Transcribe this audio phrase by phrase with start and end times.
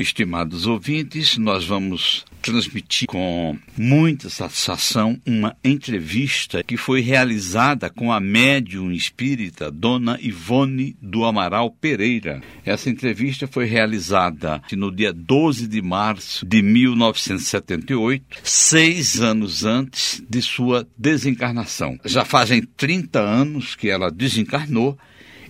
[0.00, 8.18] Estimados ouvintes, nós vamos transmitir com muita satisfação uma entrevista que foi realizada com a
[8.18, 12.40] médium espírita Dona Ivone do Amaral Pereira.
[12.64, 20.40] Essa entrevista foi realizada no dia 12 de março de 1978, seis anos antes de
[20.40, 22.00] sua desencarnação.
[22.06, 24.98] Já fazem 30 anos que ela desencarnou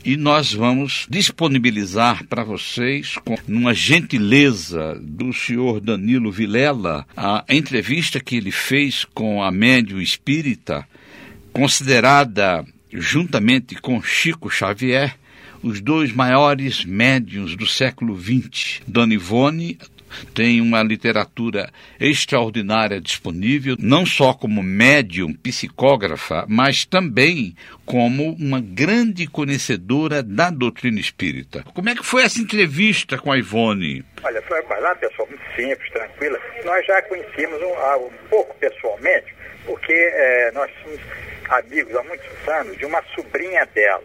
[0.05, 8.19] e nós vamos disponibilizar para vocês, com uma gentileza do senhor Danilo Vilela, a entrevista
[8.19, 10.87] que ele fez com a médium espírita,
[11.53, 15.17] considerada, juntamente com Chico Xavier,
[15.63, 19.79] os dois maiores médiums do século XX, Dona Ivone,
[20.35, 29.27] tem uma literatura extraordinária disponível, não só como médium, psicógrafa, mas também como uma grande
[29.27, 31.65] conhecedora da doutrina espírita.
[31.75, 34.05] Como é que foi essa entrevista com a Ivone?
[34.23, 36.39] Olha, foi uma pessoa muito simples, tranquila.
[36.65, 41.01] Nós já conhecíamos um, um pouco pessoalmente, porque é, nós somos
[41.49, 44.03] amigos há muitos anos de uma sobrinha dela.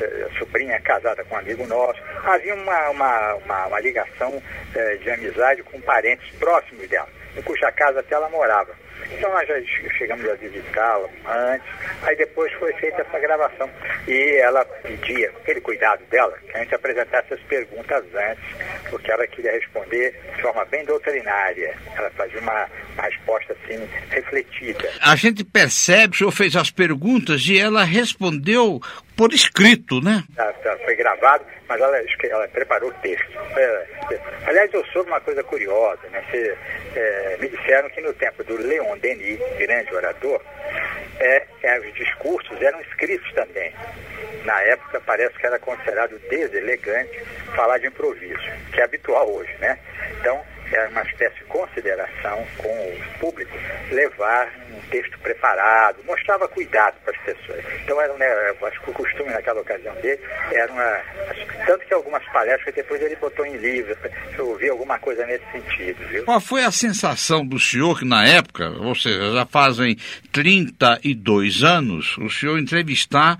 [0.00, 4.42] Eh, sobrinha casada com um amigo nosso, havia uma, uma, uma, uma ligação
[4.74, 8.74] eh, de amizade com parentes próximos dela, em cuja casa até ela morava.
[9.12, 9.60] Então nós já
[9.96, 11.66] chegamos a visitá-la antes,
[12.02, 13.70] aí depois foi feita essa gravação.
[14.06, 18.44] E ela pedia, aquele cuidado dela, que a gente apresentasse as perguntas antes,
[18.90, 21.74] porque ela queria responder de forma bem doutrinária.
[21.96, 24.90] Ela fazia uma, uma resposta assim, refletida.
[25.00, 28.80] A gente percebe, o senhor fez as perguntas e ela respondeu
[29.16, 30.22] por escrito, né?
[30.36, 33.26] Tá, tá, foi gravado, mas ela, ela preparou o texto.
[33.56, 34.20] É, é.
[34.46, 36.22] Aliás, eu soube uma coisa curiosa, né?
[36.94, 40.40] É, me disseram que no tempo do Leon Denis, grande orador,
[41.18, 43.72] é, é, os discursos eram escritos também.
[44.44, 47.18] Na época, parece que era considerado deselegante
[47.54, 49.78] falar de improviso, que é habitual hoje, né?
[50.20, 50.40] Então,
[50.72, 53.56] é uma espécie de consideração com o público,
[53.90, 57.64] levar um texto preparado, mostrava cuidado para as pessoas.
[57.82, 58.26] Então, era, né,
[58.62, 60.20] acho que o costume naquela ocasião dele
[60.52, 61.00] era uma.
[61.66, 63.96] Tanto que algumas palestras depois ele botou em livro,
[64.36, 66.06] eu ouvi alguma coisa nesse sentido.
[66.08, 66.24] Viu?
[66.24, 69.96] Qual foi a sensação do senhor que, na época, ou seja, já fazem
[70.32, 73.38] 32 anos, o senhor entrevistar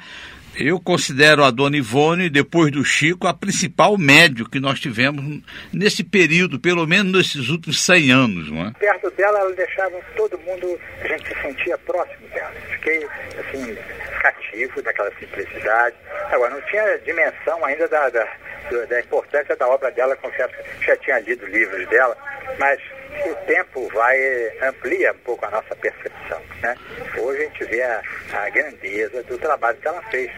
[0.59, 6.03] eu considero a Dona Ivone, depois do Chico, a principal médio que nós tivemos nesse
[6.03, 8.73] período, pelo menos nesses últimos 100 anos, não é?
[8.79, 12.53] Perto dela, ela deixava todo mundo, a gente se sentia próximo dela.
[12.71, 13.07] Fiquei,
[13.39, 13.77] assim,
[14.21, 15.97] cativo daquela simplicidade.
[16.31, 18.27] Agora, não tinha dimensão ainda da, da,
[18.89, 22.17] da importância da obra dela, confesso que já tinha lido livros dela,
[22.59, 22.81] mas
[23.31, 24.17] o tempo vai
[24.69, 26.41] amplia um pouco a nossa percepção.
[26.63, 26.75] Né?
[27.19, 30.31] Hoje a gente vê a, a grandeza do trabalho que ela fez.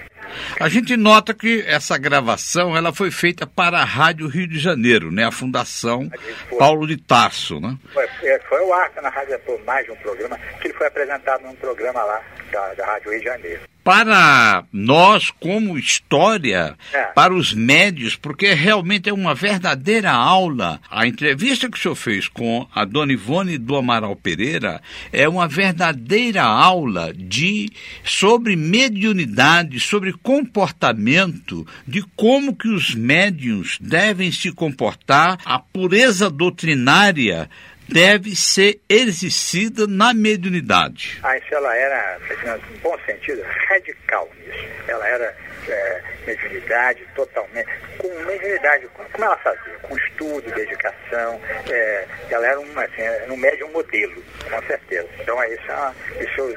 [0.60, 5.10] A gente nota que essa gravação ela foi feita para a Rádio Rio de Janeiro,
[5.10, 5.24] né?
[5.24, 6.10] A Fundação
[6.58, 7.76] Paulo de Tarso, né?
[7.92, 10.86] Foi, é, foi o Arca na rádio por mais de um programa, que ele foi
[10.86, 12.22] apresentado num programa lá
[12.52, 17.04] da, da Rádio Rio de Janeiro para nós como história, é.
[17.04, 20.78] para os médios, porque realmente é uma verdadeira aula.
[20.90, 25.48] A entrevista que o senhor fez com a dona Ivone do Amaral Pereira é uma
[25.48, 27.70] verdadeira aula de
[28.04, 37.48] sobre mediunidade, sobre comportamento, de como que os médiums devem se comportar, a pureza doutrinária
[37.88, 41.18] deve ser exercida na mediunidade.
[41.22, 44.68] Ah, isso ela era, no bom sentido, radical nisso.
[44.86, 45.36] Ela era
[45.68, 51.40] é, mediunidade totalmente, com mediunidade, como ela fazia, com estudo, dedicação,
[51.70, 55.08] é, ela era uma, assim, era um médium modelo, com certeza.
[55.20, 56.56] Então é isso, é isso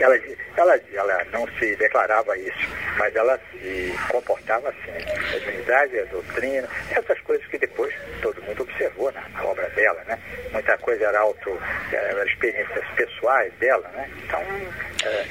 [0.00, 0.18] ela,
[0.56, 4.92] ela, ela não se declarava isso, mas ela se comportava assim,
[5.32, 10.18] mediunidade, a doutrina, essas coisas que depois todo mundo observou na, na obra dela, né?
[10.52, 11.58] Muita coisa era auto,
[11.90, 14.10] era experiências pessoais dela, né?
[14.24, 14.40] Então,
[15.04, 15.26] é,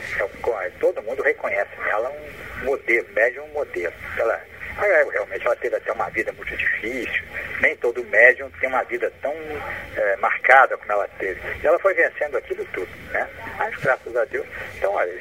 [0.65, 3.93] é, todo mundo reconhece nela um modelo, médium um modelo.
[4.17, 4.41] Ela,
[4.79, 7.23] realmente ela teve até uma vida muito difícil.
[7.61, 9.33] Nem todo médium tem uma vida tão
[9.95, 11.39] é, marcada como ela teve.
[11.61, 13.27] E ela foi vencendo aquilo tudo, né?
[13.57, 14.45] Mas graças a Deus.
[14.77, 15.13] Então, olha,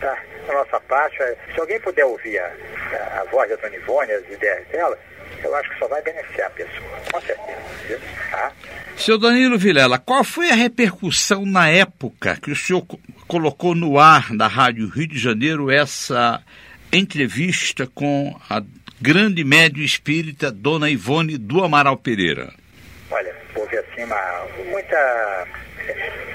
[0.00, 0.18] tá,
[0.48, 2.52] a nossa parte, é, se alguém puder ouvir a,
[2.92, 4.98] a, a voz da Dona Ivone, as ideias dela,
[5.42, 8.00] eu acho que só vai beneficiar a pessoa, com certeza.
[8.30, 8.52] Tá?
[8.96, 12.84] Seu Danilo Vilela, qual foi a repercussão na época que o senhor
[13.26, 16.42] colocou no ar da Rádio Rio de Janeiro essa
[16.96, 18.62] entrevista com a
[19.00, 22.52] grande médio espírita Dona Ivone do Amaral Pereira?
[23.10, 25.46] Olha, houve assim uma, muita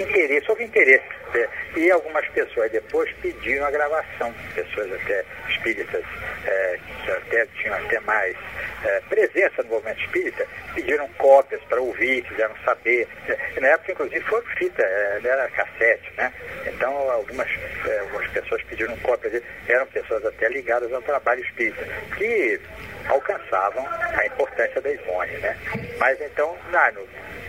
[0.04, 1.06] interesse, houve interesse.
[1.34, 1.48] Né?
[1.76, 6.04] E algumas pessoas depois pediram a gravação, pessoas até espíritas
[6.46, 8.36] é, que até tinham até mais
[8.84, 13.08] é, presença no movimento espírita, pediram cópias para ouvir, quiseram saber.
[13.56, 16.32] E na época, inclusive, foi fita, é, era cassete, né?
[16.66, 17.50] Então, algumas,
[17.86, 21.86] é, algumas pessoas pediram cópias, eram pessoas até ligadas ao trabalho espírita,
[22.18, 22.60] que
[23.08, 25.58] alcançavam a importância da Ivone, né?
[25.98, 26.92] Mas então, na,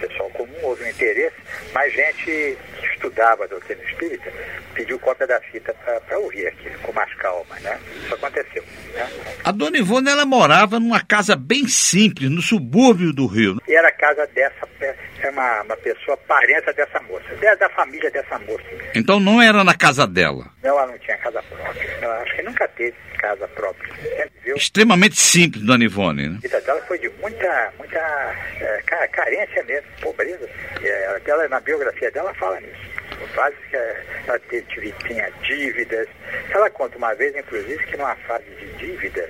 [0.00, 1.36] pessoal comum houve um interesse,
[1.72, 2.58] mas gente que
[2.92, 4.32] estudava a doutrina espírita
[4.74, 7.78] pediu cópia da fita para ouvir aquilo, com mais calma, né?
[8.04, 8.64] Isso aconteceu.
[8.94, 9.08] Né?
[9.44, 13.58] A dona Ivone, ela morava numa casa bem simples, no subúrbio do Rio.
[13.66, 17.24] E era a casa dessa, é uma, uma pessoa parenta dessa moça,
[17.58, 18.64] da família dessa moça.
[18.94, 20.46] Então não era na casa dela?
[20.62, 22.20] Não, ela não tinha casa própria.
[22.22, 23.90] Acho que nunca teve casa própria.
[24.56, 26.36] Extremamente simples, dona Ivone, né?
[26.38, 27.98] A vida dela foi de muita, muita
[28.60, 30.48] é, carência mesmo, pobreza.
[30.82, 32.90] É, ela, na biografia dela fala nisso.
[33.34, 36.08] Fase que ela teve, tinha dívidas.
[36.50, 39.28] Ela conta uma vez, inclusive, que numa fase de dívidas,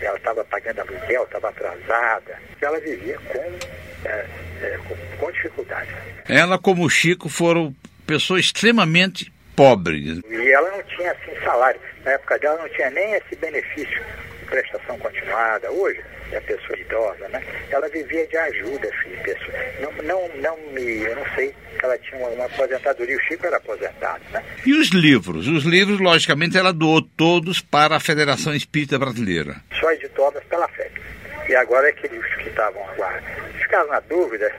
[0.00, 2.38] ela estava pagando aluguel, estava atrasada.
[2.60, 4.26] Ela vivia com, é,
[4.62, 5.88] é, com, com dificuldade.
[6.28, 7.74] Ela, como o Chico, foram
[8.06, 10.20] pessoas extremamente pobres.
[10.28, 11.80] E ela não tinha assim salário.
[12.04, 14.02] Na época dela não tinha nem esse benefício
[14.46, 15.70] prestação continuada.
[15.70, 16.02] Hoje,
[16.32, 17.42] é a pessoa idosa, né?
[17.70, 18.90] Ela vivia de ajuda,
[19.22, 19.58] pessoa.
[19.80, 23.46] Não, não, não me, eu não sei que ela tinha uma, uma, aposentadoria, o Chico
[23.46, 24.42] era aposentado, né?
[24.64, 25.46] E os livros?
[25.46, 29.56] Os livros, logicamente, ela doou todos para a Federação Espírita Brasileira.
[29.78, 31.00] Só editou obras pela FEB.
[31.48, 33.22] E agora aqueles que estavam agora
[33.60, 34.50] ficaram na dúvida,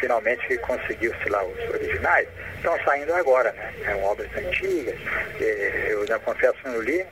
[0.00, 3.72] finalmente conseguiu-se lá os originais, estão saindo agora, né?
[3.84, 4.98] São obras antigas,
[5.40, 7.04] eu já confesso não li,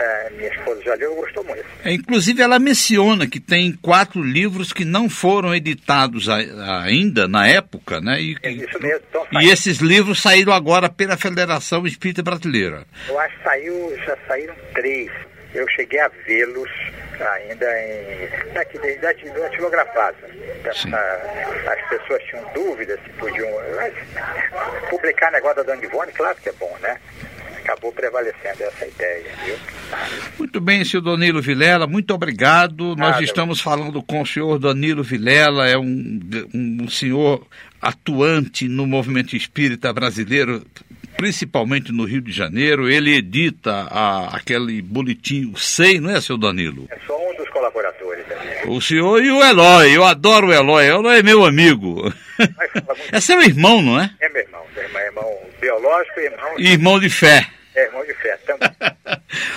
[0.00, 1.64] é, minha esposa já leu, gostou muito.
[1.84, 7.28] É, inclusive, ela menciona que tem quatro livros que não foram editados a, a, ainda
[7.28, 8.20] na época, né?
[8.20, 9.02] E, é isso mesmo.
[9.40, 12.84] E esses livros saíram agora pela Federação Espírita Brasileira.
[13.08, 15.10] Eu acho que saiu, já saíram três.
[15.52, 16.70] Eu cheguei a vê-los
[17.20, 20.16] ainda em daqui, datilografado.
[20.64, 23.48] As pessoas tinham dúvidas se podiam
[24.88, 26.98] publicar negócio da Dona Ivone, claro que é bom, né?
[27.62, 29.56] Acabou prevalecendo essa ideia, viu?
[30.38, 32.96] Muito bem, senhor Danilo Vilela, muito obrigado.
[32.96, 33.12] Nada.
[33.12, 36.20] Nós estamos falando com o senhor Danilo Vilela, é um,
[36.54, 37.46] um senhor
[37.80, 40.64] atuante no movimento espírita brasileiro,
[41.16, 42.88] principalmente no Rio de Janeiro.
[42.88, 46.86] Ele edita a, aquele boletim, o SEI, não é, seu Danilo?
[46.90, 47.89] É só um dos colaboradores.
[48.66, 52.12] O senhor e o Eloy, eu adoro o Eloy, o Eloy é meu amigo.
[53.12, 54.10] É seu irmão, não é?
[54.18, 56.58] É meu irmão, meu irmão, irmão biológico e irmão...
[56.58, 57.46] Irmão de fé.
[57.74, 58.70] É, irmão de fé, também.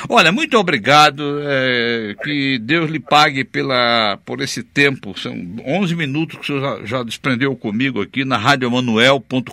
[0.10, 1.40] Olha, muito obrigado.
[1.44, 5.18] É, que Deus lhe pague pela, por esse tempo.
[5.18, 5.34] São
[5.66, 9.50] 11 minutos que o senhor já, já desprendeu comigo aqui na radiomanuel.com.br.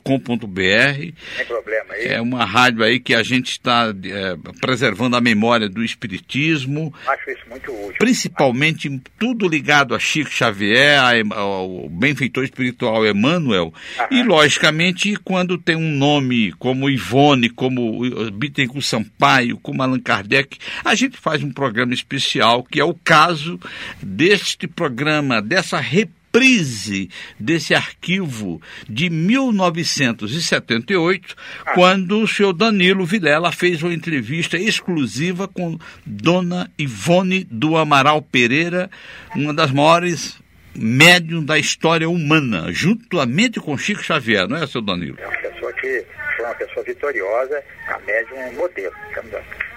[1.37, 1.95] Sem problema.
[1.95, 2.07] Aí.
[2.07, 6.95] É uma rádio aí que a gente está é, preservando a memória do Espiritismo.
[7.07, 7.97] Acho isso muito útil.
[7.99, 11.01] Principalmente tudo ligado a Chico Xavier,
[11.33, 13.73] ao benfeitor espiritual Emmanuel.
[13.99, 14.09] Aham.
[14.11, 18.01] E, logicamente, quando tem um nome como Ivone, como
[18.33, 23.59] Bittencourt Sampaio, como Allan Kardec, a gente faz um programa especial, que é o caso
[24.01, 27.11] deste programa, dessa reprise
[27.41, 31.35] desse arquivo de 1978,
[31.67, 31.73] ah.
[31.73, 35.77] quando o senhor Danilo Vilela fez uma entrevista exclusiva com
[36.07, 38.89] Dona Ivone do Amaral Pereira,
[39.35, 40.39] uma das maiores
[40.73, 45.19] médium da história humana, juntamente com Chico Xavier, não é, seu Danilo?
[45.19, 46.07] É uma pessoa que
[46.37, 48.95] foi uma pessoa vitoriosa, a médium modelo,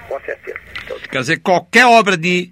[0.07, 0.59] com certeza.
[1.09, 2.51] Quer dizer, qualquer obra de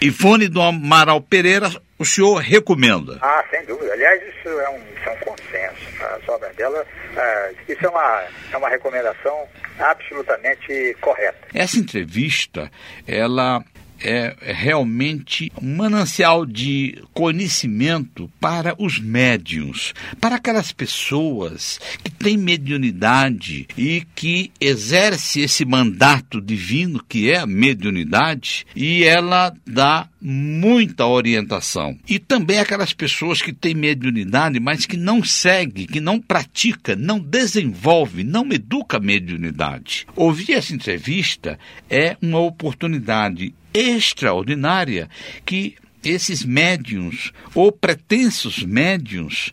[0.00, 3.18] Ivone do Amaral Pereira, o senhor recomenda?
[3.22, 3.92] Ah, sem dúvida.
[3.92, 6.04] Aliás, isso é um, isso é um consenso.
[6.04, 6.84] As obras dela,
[7.16, 9.46] ah, isso é uma, é uma recomendação
[9.78, 11.38] absolutamente correta.
[11.54, 12.70] Essa entrevista,
[13.06, 13.64] ela
[14.02, 23.66] é realmente um manancial de conhecimento para os médiums, para aquelas pessoas que têm mediunidade
[23.76, 31.98] e que exerce esse mandato divino que é a mediunidade e ela dá muita orientação.
[32.08, 37.18] E também aquelas pessoas que têm mediunidade, mas que não segue, que não pratica, não
[37.18, 40.06] desenvolve, não educa a mediunidade.
[40.14, 41.58] Ouvir essa entrevista
[41.90, 45.08] é uma oportunidade extraordinária
[45.44, 45.74] que
[46.04, 49.52] esses médiums ou pretensos médiums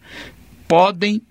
[0.68, 1.22] podem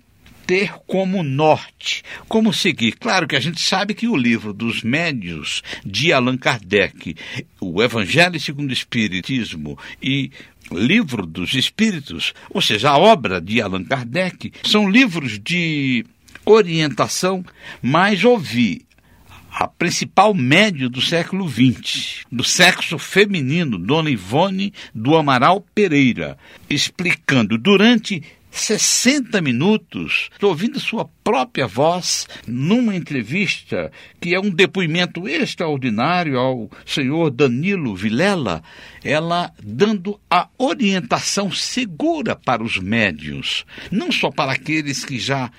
[0.48, 2.92] ter como norte, como seguir.
[2.92, 7.14] Claro que a gente sabe que o livro dos médios de Allan Kardec,
[7.60, 10.32] o Evangelho segundo o Espiritismo e
[10.72, 16.06] Livro dos Espíritos, ou seja, a obra de Allan Kardec, são livros de
[16.46, 17.44] orientação,
[17.82, 18.86] mas ouvi
[19.50, 26.38] a principal médio do século XX, do sexo feminino, Dona Ivone do Amaral Pereira,
[26.70, 36.38] explicando durante 60 minutos, ouvindo sua própria voz numa entrevista que é um depoimento extraordinário
[36.38, 38.62] ao senhor Danilo Vilela,
[39.04, 45.50] ela dando a orientação segura para os médios, não só para aqueles que já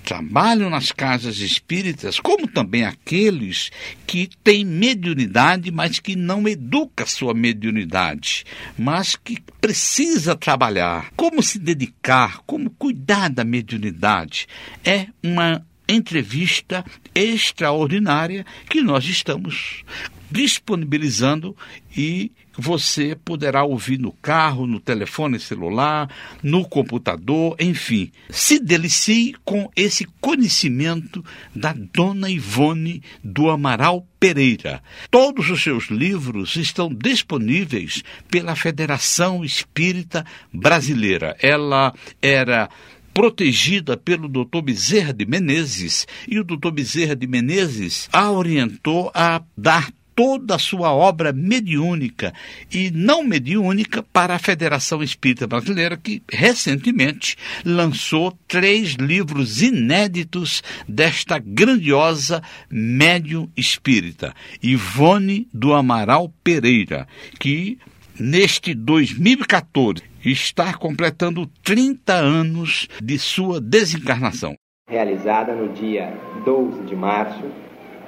[0.00, 3.70] trabalham nas casas espíritas, como também aqueles
[4.06, 8.44] que têm mediunidade, mas que não educa sua mediunidade,
[8.76, 11.10] mas que precisa trabalhar.
[11.16, 14.46] Como se dedicar, como cuidar da mediunidade.
[14.84, 19.84] É uma entrevista extraordinária que nós estamos
[20.30, 21.56] disponibilizando
[21.96, 26.10] e você poderá ouvir no carro, no telefone celular,
[26.42, 28.10] no computador, enfim.
[28.28, 31.24] Se delicie com esse conhecimento
[31.54, 34.82] da Dona Ivone do Amaral Pereira.
[35.08, 41.36] Todos os seus livros estão disponíveis pela Federação Espírita Brasileira.
[41.40, 42.68] Ela era
[43.14, 44.62] protegida pelo Dr.
[44.62, 46.70] Bezerra de Menezes, e o Dr.
[46.70, 52.34] Bezerra de Menezes a orientou a dar toda a sua obra mediúnica
[52.74, 61.38] e não mediúnica para a Federação Espírita Brasileira, que recentemente lançou três livros inéditos desta
[61.38, 67.06] grandiosa médium espírita, Ivone do Amaral Pereira,
[67.38, 67.78] que
[68.18, 74.56] neste 2014 está completando 30 anos de sua desencarnação.
[74.90, 76.12] Realizada no dia
[76.44, 77.44] 12 de março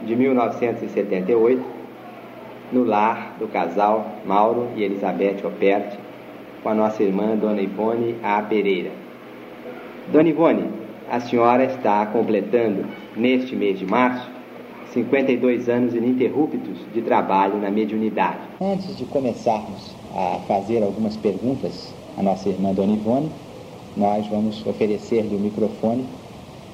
[0.05, 1.80] de 1978
[2.73, 5.99] no lar do casal Mauro e Elizabeth Operti,
[6.63, 8.43] com a nossa irmã Dona Ivone A.
[8.43, 8.91] Pereira.
[10.13, 10.65] Dona Ivone,
[11.11, 12.85] a senhora está completando,
[13.17, 14.31] neste mês de março,
[14.93, 18.39] 52 anos ininterruptos de trabalho na mediunidade.
[18.61, 23.31] Antes de começarmos a fazer algumas perguntas à nossa irmã Dona Ivone,
[23.97, 26.05] nós vamos oferecer-lhe o microfone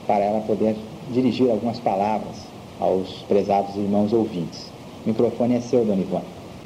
[0.07, 0.77] para ela poder
[1.13, 2.47] dirigir algumas palavras
[2.81, 4.76] aos prezados irmãos ouvintes.
[5.07, 6.25] O microfone é seu, Dona Ivone.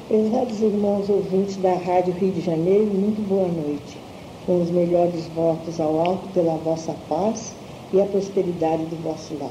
[0.09, 3.99] Prezados irmãos ouvintes da Rádio Rio de Janeiro, muito boa noite.
[4.47, 7.53] Com os melhores votos ao alto pela vossa paz
[7.93, 9.51] e a prosperidade do vosso lar.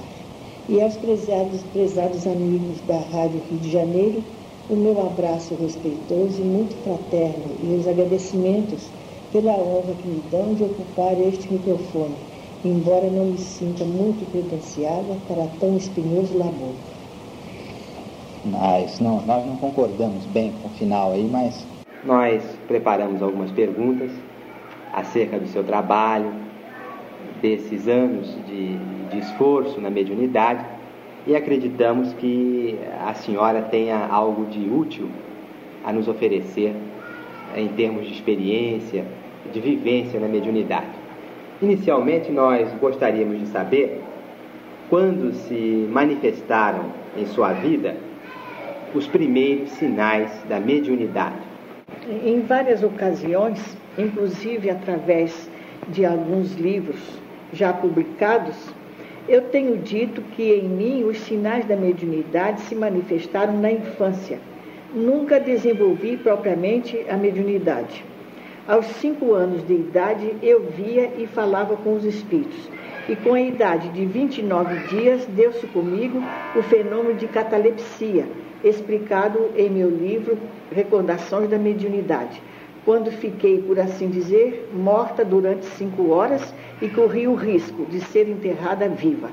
[0.68, 4.24] E aos prezados, prezados amigos da Rádio Rio de Janeiro,
[4.72, 8.88] o meu abraço respeitoso e muito fraterno e os agradecimentos
[9.32, 12.16] pela honra que me dão de ocupar este microfone,
[12.66, 16.74] embora não me sinta muito credenciada para tão espinhoso labor.
[18.46, 21.68] Mas não, nós não concordamos bem com o final aí, mas.
[22.04, 24.12] Nós preparamos algumas perguntas
[24.94, 26.32] acerca do seu trabalho,
[27.42, 28.78] desses anos de,
[29.10, 30.66] de esforço na mediunidade
[31.28, 35.10] e acreditamos que a senhora tenha algo de útil
[35.84, 36.74] a nos oferecer
[37.56, 39.06] em termos de experiência,
[39.52, 40.88] de vivência na mediunidade.
[41.62, 44.02] Inicialmente, nós gostaríamos de saber
[44.90, 46.86] quando se manifestaram
[47.18, 47.96] em sua vida
[48.94, 51.38] os primeiros sinais da mediunidade?
[52.24, 53.60] Em várias ocasiões,
[53.98, 55.50] inclusive através
[55.90, 57.00] de alguns livros
[57.54, 58.56] já publicados,
[59.28, 64.40] eu tenho dito que em mim os sinais da mediunidade se manifestaram na infância.
[64.94, 68.04] Nunca desenvolvi propriamente a mediunidade.
[68.68, 72.70] Aos cinco anos de idade, eu via e falava com os espíritos.
[73.08, 76.22] E com a idade de 29 dias, deu-se comigo
[76.56, 78.28] o fenômeno de catalepsia,
[78.64, 80.38] explicado em meu livro
[80.72, 82.42] Recordações da Mediunidade,
[82.86, 88.28] quando fiquei, por assim dizer, morta durante cinco horas e corri o risco de ser
[88.28, 89.30] enterrada viva.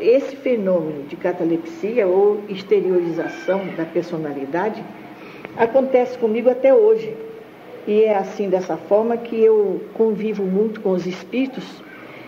[0.00, 4.82] Esse fenômeno de catalepsia ou exteriorização da personalidade
[5.56, 7.14] acontece comigo até hoje.
[7.86, 11.82] E é assim, dessa forma, que eu convivo muito com os espíritos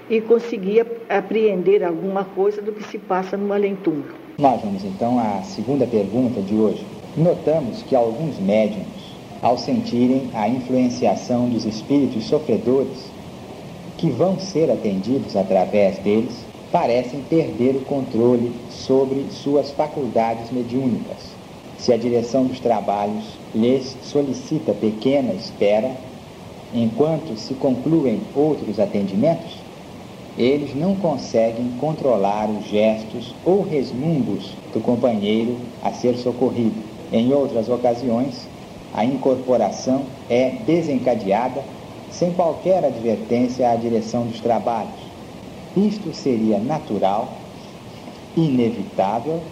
[0.09, 4.28] e consegui apreender alguma coisa do que se passa no além-túmulo.
[4.39, 6.87] Nós vamos então à segunda pergunta de hoje.
[7.17, 13.11] Notamos que alguns médiums, ao sentirem a influenciação dos espíritos sofredores
[13.97, 21.33] que vão ser atendidos através deles, parecem perder o controle sobre suas faculdades mediúnicas.
[21.77, 25.97] Se a direção dos trabalhos lhes solicita pequena espera,
[26.73, 29.58] enquanto se concluem outros atendimentos,
[30.39, 36.81] eles não conseguem controlar os gestos ou resmungos do companheiro a ser socorrido.
[37.11, 38.49] Em outras ocasiões,
[38.93, 41.65] a incorporação é desencadeada
[42.09, 45.01] sem qualquer advertência à direção dos trabalhos.
[45.75, 47.43] Isto seria natural,
[48.37, 49.43] inevitável,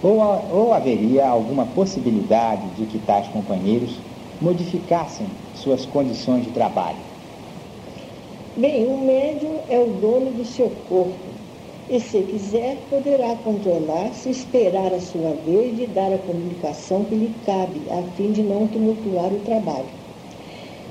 [0.00, 0.20] ou,
[0.52, 4.00] ou haveria alguma possibilidade de que tais companheiros
[4.40, 7.13] modificassem suas condições de trabalho?
[8.56, 11.34] Bem, o médium é o dono do seu corpo
[11.88, 17.34] e, se quiser, poderá controlar-se, esperar a sua vez de dar a comunicação que lhe
[17.44, 19.88] cabe, a fim de não tumultuar o trabalho.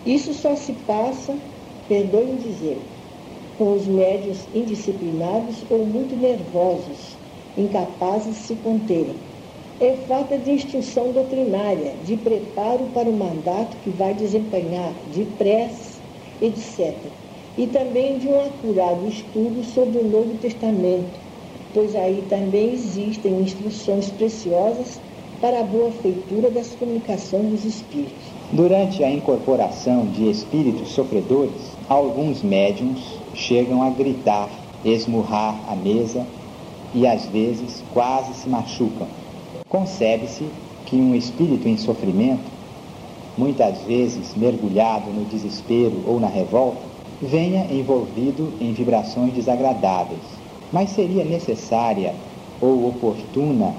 [0.06, 1.40] Isso só se passa,
[1.88, 2.82] perdoe-me dizer,
[3.58, 7.18] com os médios indisciplinados ou muito nervosos,
[7.56, 9.22] incapazes de se conterem.
[9.80, 16.02] É falta de instrução doutrinária, de preparo para o mandato que vai desempenhar, de prece,
[16.42, 17.23] etc
[17.58, 21.20] e também de um acurado estudo sobre o Novo Testamento,
[21.74, 25.00] pois aí também existem instruções preciosas
[25.40, 28.24] para a boa feitura das comunicações dos espíritos.
[28.54, 34.50] Durante a incorporação de espíritos sofredores, alguns médiums chegam a gritar,
[34.86, 36.26] esmurrar a mesa
[36.94, 39.08] e às vezes quase se machucam.
[39.68, 40.46] Concebe-se
[40.86, 42.52] que um espírito em sofrimento,
[43.38, 46.93] muitas vezes mergulhado no desespero ou na revolta,
[47.24, 50.22] venha envolvido em vibrações desagradáveis.
[50.72, 52.14] Mas seria necessária
[52.60, 53.74] ou oportuna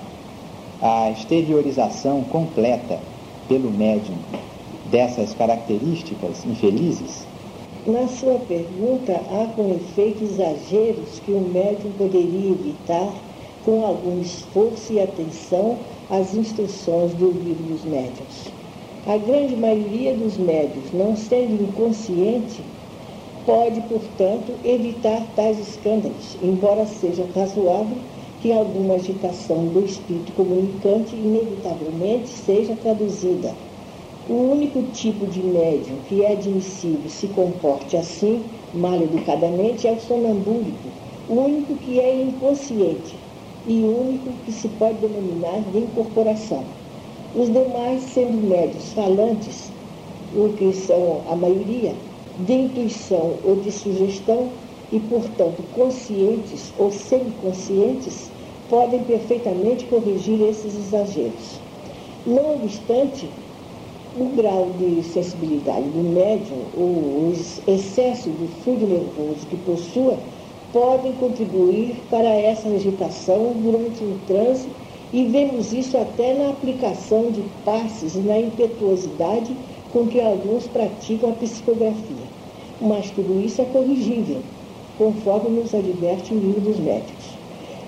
[0.80, 2.98] a exteriorização completa
[3.48, 4.16] pelo médium
[4.90, 7.26] dessas características infelizes?
[7.86, 13.12] Na sua pergunta, há com efeito exageros que o médium poderia evitar
[13.64, 15.76] com algum esforço e atenção
[16.10, 18.52] às instruções do livro dos médiuns.
[19.06, 22.62] A grande maioria dos médios, não sendo inconsciente,
[23.44, 27.98] pode, portanto, evitar tais escândalos, embora seja razoável
[28.40, 33.54] que alguma agitação do espírito comunicante inevitavelmente seja traduzida.
[34.26, 40.00] O único tipo de médium que é admissível se comporte assim, mal educadamente, é o
[40.00, 40.88] sonambúlico,
[41.28, 43.14] o único que é inconsciente
[43.66, 46.64] e o único que se pode denominar de incorporação.
[47.34, 49.72] Os demais, sendo médios falantes,
[50.32, 51.94] o que são a maioria,
[52.38, 54.52] de intuição ou de sugestão
[54.90, 58.30] e, portanto, conscientes ou semiconscientes,
[58.68, 61.60] podem perfeitamente corrigir esses exageros.
[62.26, 63.30] Não obstante,
[64.16, 67.32] o grau de sensibilidade do médium ou o
[67.66, 70.18] excesso de fluido nervoso que possua
[70.73, 74.68] podem contribuir para essa agitação durante o transe
[75.12, 79.56] e vemos isso até na aplicação de passes e na impetuosidade
[79.95, 82.26] com que alguns praticam a psicografia.
[82.80, 84.43] Mas tudo isso é corrigível,
[84.99, 87.25] conforme nos adverte o livro dos médicos.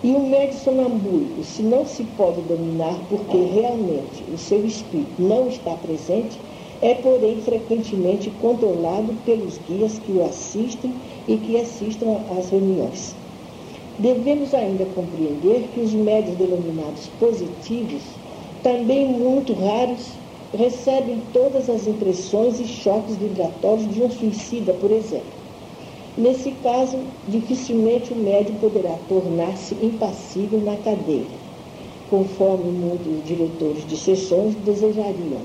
[0.04, 5.48] E o médico sonambúlico, se não se pode dominar porque realmente o seu espírito não
[5.48, 6.38] está presente,
[6.80, 10.94] é, porém, frequentemente controlado pelos guias que o assistem
[11.26, 13.16] e que assistam às reuniões.
[13.98, 18.02] Devemos ainda compreender que os médios denominados positivos,
[18.62, 20.06] também muito raros,
[20.56, 25.36] recebem todas as impressões e choques vibratórios de um suicida, por exemplo.
[26.16, 26.96] Nesse caso,
[27.28, 31.26] dificilmente o médium poderá tornar-se impassível na cadeira,
[32.08, 35.42] conforme muitos diretores de sessões desejariam.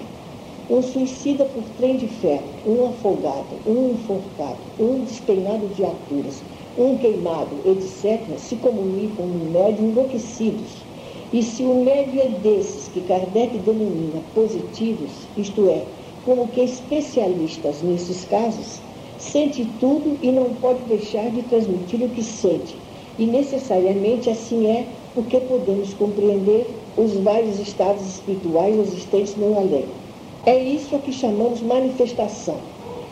[0.69, 6.41] Um suicida por trem de ferro, um afogado, um enforcado, um despenhado de alturas,
[6.77, 10.90] um queimado, etc., se comunicam no médium enlouquecidos
[11.33, 15.83] e se o médio é desses que Kardec denomina positivos, isto é,
[16.25, 18.81] como que especialistas nesses casos,
[19.17, 22.75] sente tudo e não pode deixar de transmitir o que sente.
[23.17, 26.67] E necessariamente assim é porque podemos compreender
[26.97, 29.85] os vários estados espirituais existentes no além.
[30.45, 32.57] É isso a que chamamos manifestação,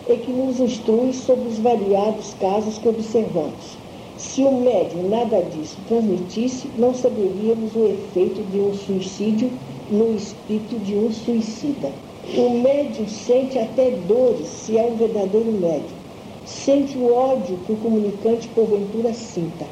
[0.10, 3.79] e que nos instrui sobre os variados casos que observamos.
[4.19, 9.49] Se o médium nada disso transmitisse, não saberíamos o efeito de um suicídio
[9.89, 11.89] no espírito de um suicida.
[12.38, 15.95] O médium sente até dores se é um verdadeiro médium.
[16.43, 19.65] Sente o ódio que o comunicante porventura sinta.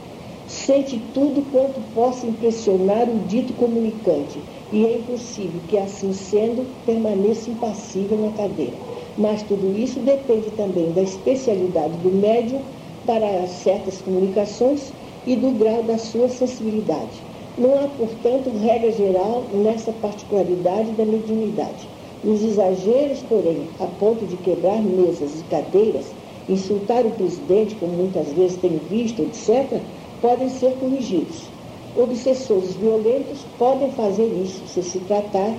[0.48, 4.40] Sente tudo quanto possa impressionar o dito comunicante.
[4.72, 8.78] E é impossível que, assim sendo, permaneça impassível na cadeira.
[9.18, 12.62] Mas tudo isso depende também da especialidade do médium
[13.08, 14.92] para certas comunicações
[15.26, 17.24] e do grau da sua sensibilidade.
[17.58, 21.88] Não há, portanto, regra geral nessa particularidade da mediunidade.
[22.24, 26.06] Os exageros, porém, a ponto de quebrar mesas e cadeiras,
[26.50, 29.80] insultar o presidente, como muitas vezes tenho visto, etc.,
[30.22, 31.44] podem ser corrigidos.
[31.98, 35.54] Obsessores violentos podem fazer isso se se tratar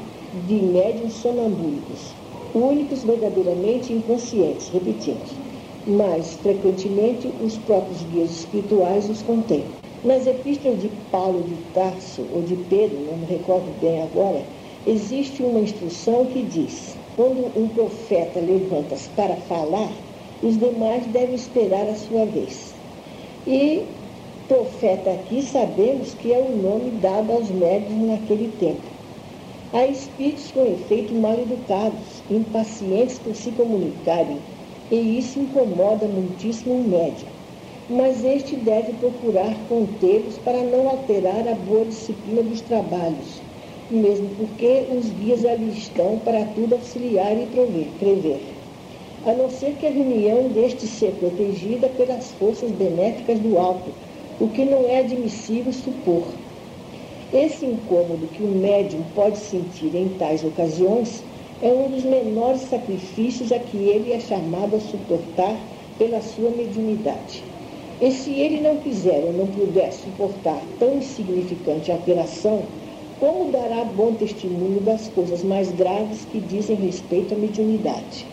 [0.46, 2.12] de médiums sonambúlicos,
[2.54, 5.47] únicos verdadeiramente inconscientes, repetindo
[5.88, 9.64] mas frequentemente os próprios guias espirituais os contêm.
[10.04, 14.44] Nas epístolas de Paulo de Tarso ou de Pedro, não me recordo bem agora,
[14.86, 19.90] existe uma instrução que diz: quando um profeta levanta-se para falar,
[20.42, 22.74] os demais devem esperar a sua vez.
[23.46, 23.82] E
[24.46, 28.88] profeta aqui sabemos que é o nome dado aos médios naquele tempo.
[29.72, 34.38] Há espíritos com efeito mal educados, impacientes por se comunicarem,
[34.90, 37.30] e isso incomoda muitíssimo o médium.
[37.88, 43.42] Mas este deve procurar contê-los para não alterar a boa disciplina dos trabalhos,
[43.90, 48.62] mesmo porque os guias ali estão para tudo auxiliar e prever.
[49.22, 53.96] A não ser que a reunião deste ser protegida pelas forças benéficas do alto,
[54.38, 56.38] o que não é admissível supor.
[57.32, 61.26] Esse incômodo que o médium pode sentir em tais ocasiões
[61.62, 65.56] é um dos menores sacrifícios a que ele é chamado a suportar
[65.98, 67.42] pela sua mediunidade.
[68.00, 72.62] E se ele não quiser ou não puder suportar tão insignificante apelação,
[73.18, 78.24] como dará bom testemunho das coisas mais graves que dizem respeito à mediunidade?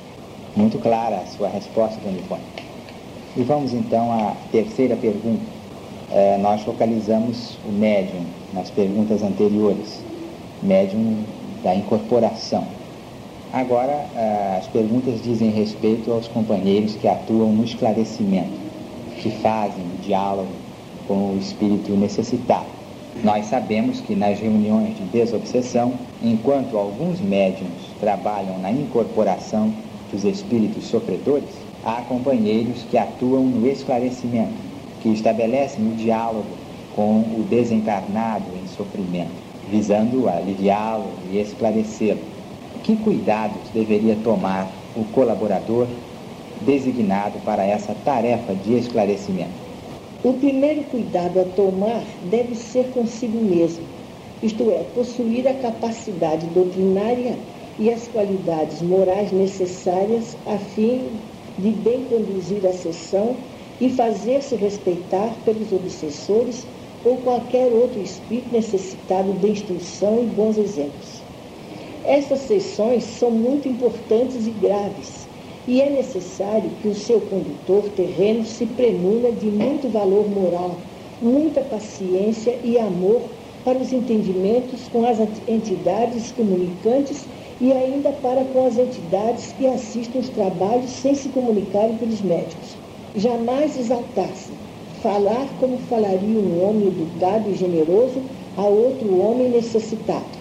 [0.56, 2.42] Muito clara a sua resposta, Dona Ivone.
[3.36, 5.42] E vamos então à terceira pergunta.
[6.12, 8.22] É, nós localizamos o médium
[8.54, 10.00] nas perguntas anteriores,
[10.62, 11.24] médium
[11.64, 12.75] da incorporação.
[13.56, 18.60] Agora, é, as perguntas dizem respeito aos companheiros que atuam no esclarecimento,
[19.22, 20.50] que fazem o diálogo
[21.08, 22.66] com o espírito necessitado.
[23.24, 29.72] Nós sabemos que nas reuniões de desobsessão, enquanto alguns médiums trabalham na incorporação
[30.12, 34.62] dos espíritos sofredores, há companheiros que atuam no esclarecimento,
[35.00, 36.58] que estabelecem o diálogo
[36.94, 42.35] com o desencarnado em sofrimento, visando aliviá-lo e esclarecê-lo.
[42.86, 45.88] Que cuidados deveria tomar o colaborador
[46.62, 49.66] designado para essa tarefa de esclarecimento?
[50.22, 53.88] O primeiro cuidado a tomar deve ser consigo mesmo,
[54.40, 57.40] isto é, possuir a capacidade doutrinária
[57.76, 61.24] e as qualidades morais necessárias a fim
[61.58, 63.46] de bem conduzir a sessão
[63.80, 66.68] e fazer-se respeitar pelos obsessores
[67.04, 71.25] ou qualquer outro espírito necessitado de instrução e bons exemplos.
[72.08, 75.28] Estas sessões são muito importantes e graves,
[75.68, 80.76] e é necessário que o seu condutor terreno se premuna de muito valor moral,
[81.20, 83.22] muita paciência e amor
[83.64, 87.26] para os entendimentos com as entidades comunicantes
[87.60, 92.78] e ainda para com as entidades que assistem os trabalhos sem se comunicarem pelos médicos.
[93.16, 94.52] Jamais exaltar-se,
[95.02, 98.22] falar como falaria um homem educado e generoso
[98.56, 100.35] a outro homem necessitado.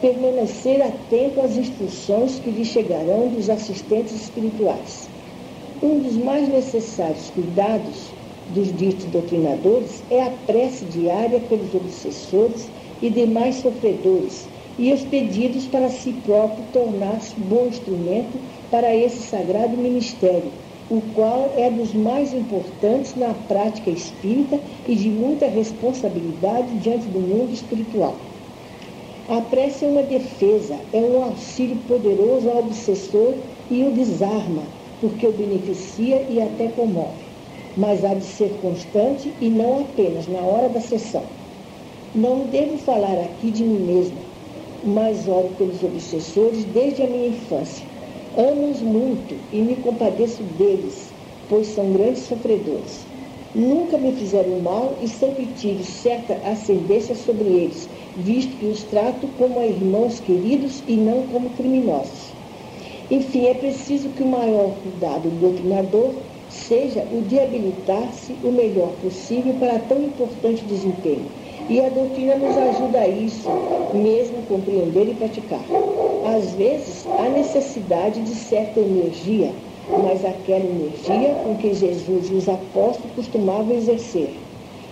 [0.00, 5.10] Permanecer atento às instruções que lhe chegarão dos assistentes espirituais.
[5.82, 8.14] Um dos mais necessários cuidados
[8.48, 12.70] dos ditos doutrinadores é a prece diária pelos obsessores
[13.02, 19.76] e demais sofredores, e os pedidos para si próprio tornar-se bom instrumento para esse sagrado
[19.76, 20.52] ministério,
[20.88, 27.20] o qual é dos mais importantes na prática espírita e de muita responsabilidade diante do
[27.20, 28.27] mundo espiritual.
[29.28, 33.34] A prece é uma defesa, é um auxílio poderoso ao obsessor
[33.68, 37.24] e o desarma, porque o beneficia e até comove.
[37.76, 41.26] Mas há de ser constante e não apenas na hora da sessão.
[42.14, 44.22] Não devo falar aqui de mim mesma,
[44.82, 47.86] mas oro pelos obsessores desde a minha infância.
[48.34, 51.14] Amo-os muito e me compadeço deles,
[51.46, 53.06] pois são grandes sofredores.
[53.54, 59.28] Nunca me fizeram mal e sempre tive certa ascendência sobre eles, visto que os trato
[59.38, 62.32] como irmãos queridos e não como criminosos.
[63.10, 66.10] Enfim, é preciso que o maior cuidado do doutrinador
[66.50, 71.26] seja o de habilitar-se o melhor possível para tão importante desempenho
[71.68, 73.48] e a doutrina nos ajuda a isso,
[73.94, 75.60] mesmo compreender e praticar.
[76.36, 79.52] Às vezes, há necessidade de certa energia,
[80.02, 84.30] mas aquela energia com que Jesus e os apóstolos costumavam exercer.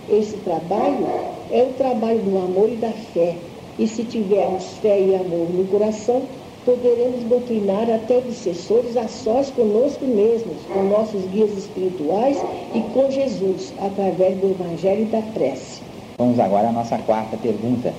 [0.09, 1.07] Esse trabalho
[1.51, 3.35] é o trabalho do amor e da fé,
[3.77, 6.23] e se tivermos fé e amor no coração,
[6.65, 12.37] poderemos doutrinar até obsessores a sós conosco mesmos, com nossos guias espirituais
[12.75, 15.81] e com Jesus, através do Evangelho e da prece.
[16.17, 17.93] Vamos agora à nossa quarta pergunta,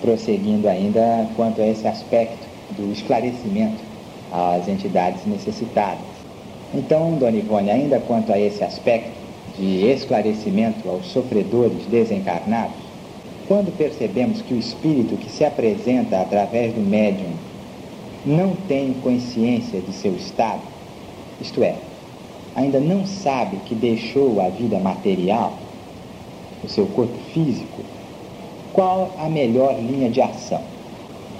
[0.00, 3.80] prosseguindo ainda quanto a esse aspecto do esclarecimento
[4.32, 6.00] às entidades necessitadas.
[6.74, 9.23] Então, Dona Ivone, ainda quanto a esse aspecto
[9.56, 12.76] de esclarecimento aos sofredores desencarnados,
[13.46, 17.32] quando percebemos que o espírito que se apresenta através do médium
[18.24, 20.62] não tem consciência de seu estado,
[21.40, 21.76] isto é,
[22.54, 25.58] ainda não sabe que deixou a vida material,
[26.62, 27.84] o seu corpo físico,
[28.72, 30.62] qual a melhor linha de ação?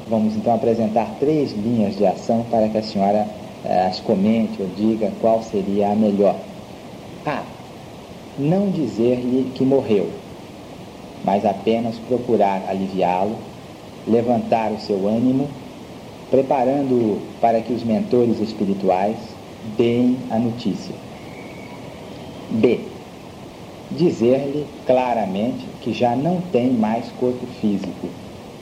[0.06, 3.26] Vamos então apresentar três linhas de ação para que a senhora
[3.64, 6.36] eh, as comente ou diga qual seria a melhor.
[7.24, 7.53] A.
[8.38, 10.08] Não dizer-lhe que morreu,
[11.24, 13.36] mas apenas procurar aliviá-lo,
[14.06, 15.48] levantar o seu ânimo,
[16.30, 19.16] preparando-o para que os mentores espirituais
[19.76, 20.96] deem a notícia.
[22.50, 22.80] B.
[23.92, 28.08] Dizer-lhe claramente que já não tem mais corpo físico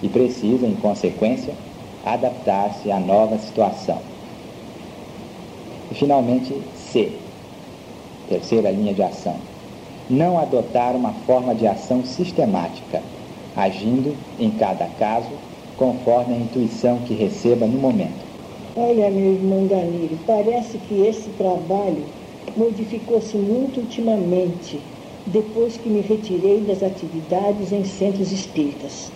[0.03, 1.55] e precisa, em consequência,
[2.05, 4.03] adaptar-se à nova situação.
[5.91, 7.21] E, finalmente, C.
[8.29, 9.52] Terceira linha de ação.
[10.09, 13.03] Não adotar uma forma de ação sistemática,
[13.55, 15.31] agindo, em cada caso,
[15.77, 18.25] conforme a intuição que receba no momento.
[18.77, 22.05] Olha, meu irmão Danilo, parece que esse trabalho
[22.57, 24.83] modificou-se muito ultimamente,
[25.27, 29.13] depois que me retirei das atividades em centros espíritas.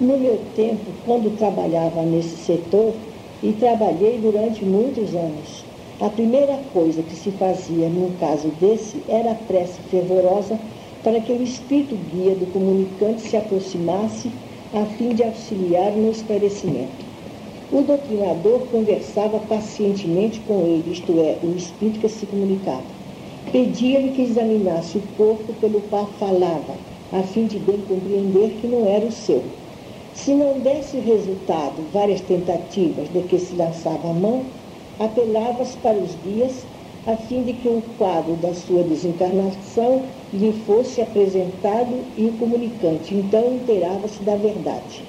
[0.00, 2.94] No meu tempo, quando trabalhava nesse setor,
[3.42, 5.63] e trabalhei durante muitos anos,
[6.00, 10.58] a primeira coisa que se fazia num caso desse era a prece fervorosa
[11.04, 14.28] para que o espírito guia do comunicante se aproximasse
[14.74, 17.04] a fim de auxiliar no esclarecimento.
[17.70, 22.82] O doutrinador conversava pacientemente com ele, isto é, o espírito que se comunicava.
[23.52, 26.74] Pedia-lhe que examinasse o corpo pelo qual falava,
[27.12, 29.44] a fim de bem compreender que não era o seu.
[30.12, 34.46] Se não desse resultado várias tentativas de que se lançava a mão,
[34.98, 36.66] apelava-se para os guias
[37.06, 43.14] a fim de que o quadro da sua desencarnação lhe fosse apresentado e o comunicante
[43.14, 45.04] então inteirava-se da verdade.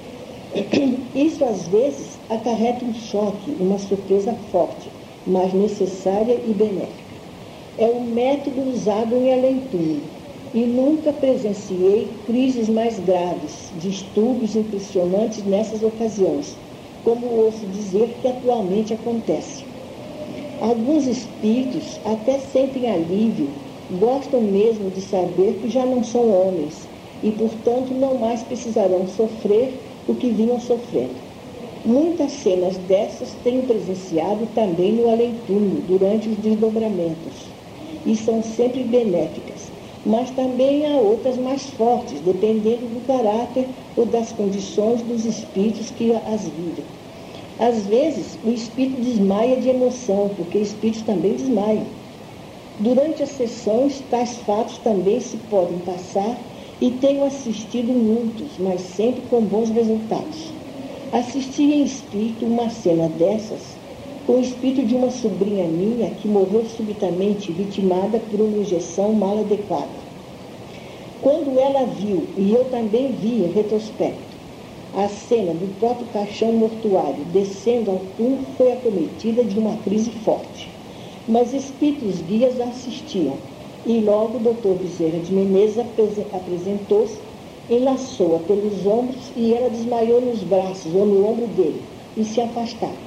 [1.16, 4.92] Isso às vezes acarreta um choque, uma surpresa forte,
[5.26, 7.16] mas necessária e benéfica.
[7.78, 9.68] É um método usado em além
[10.54, 16.58] e nunca presenciei crises mais graves, distúrbios impressionantes nessas ocasiões,
[17.04, 19.65] como ouço dizer que atualmente acontece.
[20.60, 23.56] Alguns espíritos até sentem alívio,
[23.90, 26.90] gostam mesmo de saber que já não são homens
[27.22, 31.22] e, portanto, não mais precisarão sofrer o que vinham sofrendo.
[31.84, 37.54] Muitas cenas dessas tenho presenciado também no além-túmulo, durante os desdobramentos,
[38.06, 39.74] e são sempre benéficas,
[40.06, 46.14] mas também há outras mais fortes, dependendo do caráter ou das condições dos espíritos que
[46.14, 47.05] as vivem.
[47.58, 51.88] Às vezes, o espírito desmaia de emoção, porque espíritos também desmaiam.
[52.78, 56.50] Durante as sessões, tais fatos também se podem passar
[56.82, 60.54] e tenho assistido muitos, mas sempre com bons resultados.
[61.12, 63.80] Assisti em espírito uma cena dessas
[64.26, 69.40] com o espírito de uma sobrinha minha que morreu subitamente vitimada por uma injeção mal
[69.40, 70.00] adequada.
[71.20, 74.25] Quando ela viu, e eu também vi em retrospecto,
[74.96, 80.70] a cena do próprio caixão mortuário descendo ao túmulo foi acometida de uma crise forte.
[81.28, 83.38] Mas espíritos guias assistiam
[83.86, 85.80] e logo o doutor Bezerra de Menezes
[86.32, 87.20] apresentou-se,
[87.70, 91.82] enlaçou-a pelos ombros e ela desmaiou nos braços ou no ombro dele
[92.16, 93.06] e se afastaram.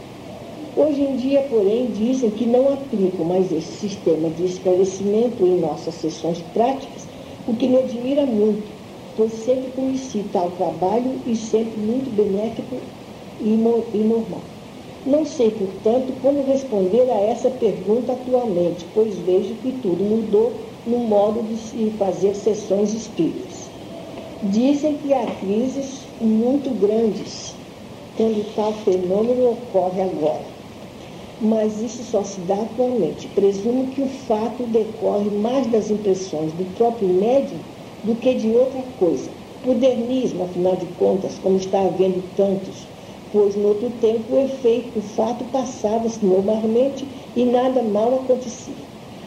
[0.76, 5.94] Hoje em dia, porém, dizem que não aplicam mais esse sistema de esclarecimento em nossas
[5.94, 7.08] sessões práticas,
[7.46, 8.77] o que me admira muito,
[9.18, 12.76] pois sempre conheci tal trabalho e sempre muito benéfico
[13.40, 13.56] e,
[14.04, 14.42] normal.
[15.04, 20.52] Não sei, portanto, como responder a essa pergunta atualmente, pois vejo que tudo mudou
[20.86, 23.68] no modo de se fazer sessões espíritas.
[24.52, 27.56] Dizem que há crises muito grandes
[28.16, 30.46] quando tal fenômeno ocorre agora.
[31.40, 33.26] Mas isso só se dá atualmente.
[33.28, 38.82] Presumo que o fato decorre mais das impressões do próprio médium do que de outra
[38.98, 39.30] coisa.
[39.64, 42.86] Modernismo, afinal de contas, como está havendo tantos,
[43.32, 48.86] pois no outro tempo o efeito, o fato passava-se normalmente e nada mal acontecia.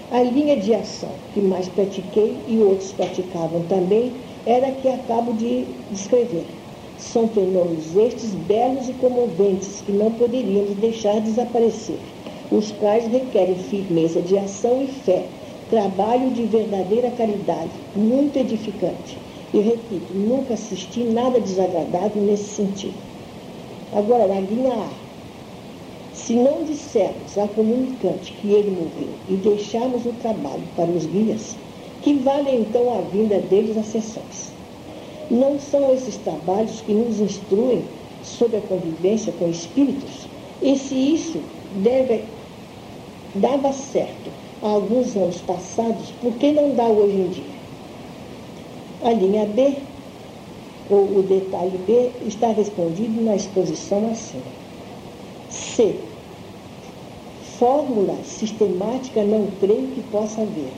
[0.10, 4.12] A linha de ação que mais pratiquei e outros praticavam também
[4.46, 6.46] era a que acabo de descrever.
[6.98, 12.00] São fenômenos estes belos e comoventes que não poderíamos deixar desaparecer,
[12.52, 15.30] os quais requerem firmeza de ação e fé,
[15.72, 19.18] trabalho de verdadeira caridade, muito edificante.
[19.54, 22.94] E repito, nunca assisti nada desagradável nesse sentido.
[23.94, 24.90] Agora, na linha A,
[26.14, 31.56] se não dissermos ao comunicante que ele morreu e deixarmos o trabalho para os guias,
[32.02, 34.52] que vale então a vinda deles às sessões?
[35.30, 37.82] Não são esses trabalhos que nos instruem
[38.22, 40.28] sobre a convivência com espíritos?
[40.62, 41.40] E se isso
[41.82, 42.26] deve,
[43.36, 44.31] dava certo
[44.62, 47.62] há alguns anos passados, por que não dá hoje em dia?
[49.04, 49.74] A linha B,
[50.90, 54.42] ou o detalhe B, está respondido na exposição assim.
[55.50, 55.96] C.
[57.58, 60.72] Fórmula sistemática não creio que possa haver.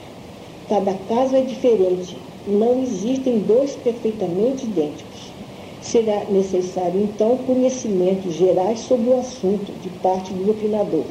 [0.68, 2.16] Cada caso é diferente.
[2.46, 5.32] Não existem dois perfeitamente idênticos.
[5.80, 11.04] Será necessário, então, conhecimentos gerais sobre o assunto de parte do doutrinador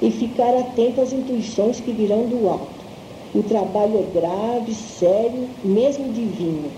[0.00, 2.78] e ficar atento às intuições que virão do alto.
[3.34, 6.70] O trabalho é grave, sério, mesmo divino.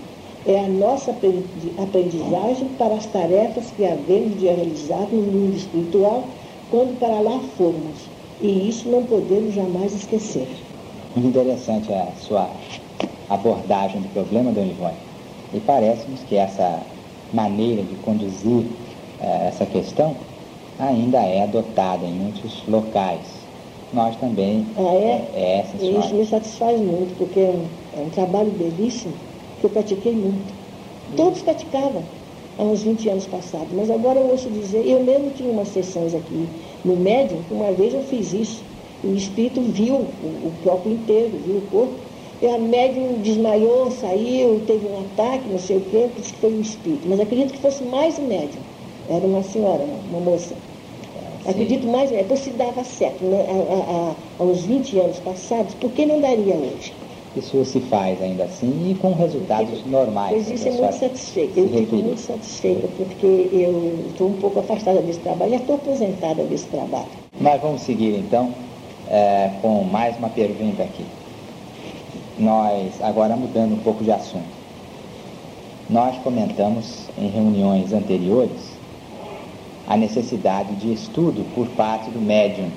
[0.45, 6.23] É a nossa aprendizagem para as tarefas que havemos de realizar no mundo espiritual
[6.69, 8.09] quando para lá formos.
[8.41, 10.47] E isso não podemos jamais esquecer.
[11.15, 12.49] Muito interessante a sua
[13.29, 14.95] abordagem do problema, Dona Ivone.
[15.53, 16.81] E parece-nos que essa
[17.31, 18.65] maneira de conduzir
[19.21, 20.15] eh, essa questão
[20.87, 23.49] ainda é adotada em muitos locais.
[23.93, 24.65] Nós também.
[24.75, 25.29] Ah, é?
[25.33, 29.13] É, essa Isso me satisfaz muito, porque é um, é um trabalho belíssimo
[29.59, 30.53] que eu pratiquei muito.
[31.15, 32.03] Todos praticavam
[32.57, 36.13] há uns 20 anos passados, mas agora eu ouço dizer, eu mesmo tinha umas sessões
[36.13, 36.47] aqui
[36.83, 38.63] no médium, uma vez eu fiz isso.
[39.03, 41.99] O espírito viu o, o próprio inteiro, viu o corpo.
[42.41, 46.51] E a médium desmaiou, saiu, teve um ataque, não sei o quê, disse que foi
[46.53, 47.07] um espírito.
[47.07, 48.63] Mas acredito que fosse mais um médium.
[49.07, 50.55] Era uma senhora, uma moça.
[51.45, 55.91] Acredito mais, é, se dava certo né, há, há, há uns 20 anos passados, por
[55.91, 56.93] que não daria hoje?
[57.35, 60.31] Isso se faz ainda assim e com resultados normais.
[60.33, 61.59] Pois isso é muito satisfeita.
[61.59, 66.43] Eu fico muito satisfeita porque eu estou um pouco afastada desse trabalho e estou aposentada
[66.43, 67.07] desse trabalho.
[67.39, 68.53] Nós vamos seguir então
[69.09, 71.05] é, com mais uma pergunta aqui.
[72.37, 74.61] Nós, agora mudando um pouco de assunto.
[75.89, 78.80] Nós comentamos em reuniões anteriores
[79.87, 82.69] a necessidade de estudo por parte do médium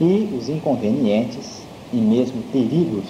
[0.00, 3.06] e os inconvenientes e mesmo perigos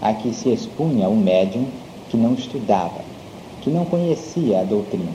[0.00, 1.66] a que se expunha o médium
[2.08, 3.04] que não estudava,
[3.60, 5.12] que não conhecia a doutrina.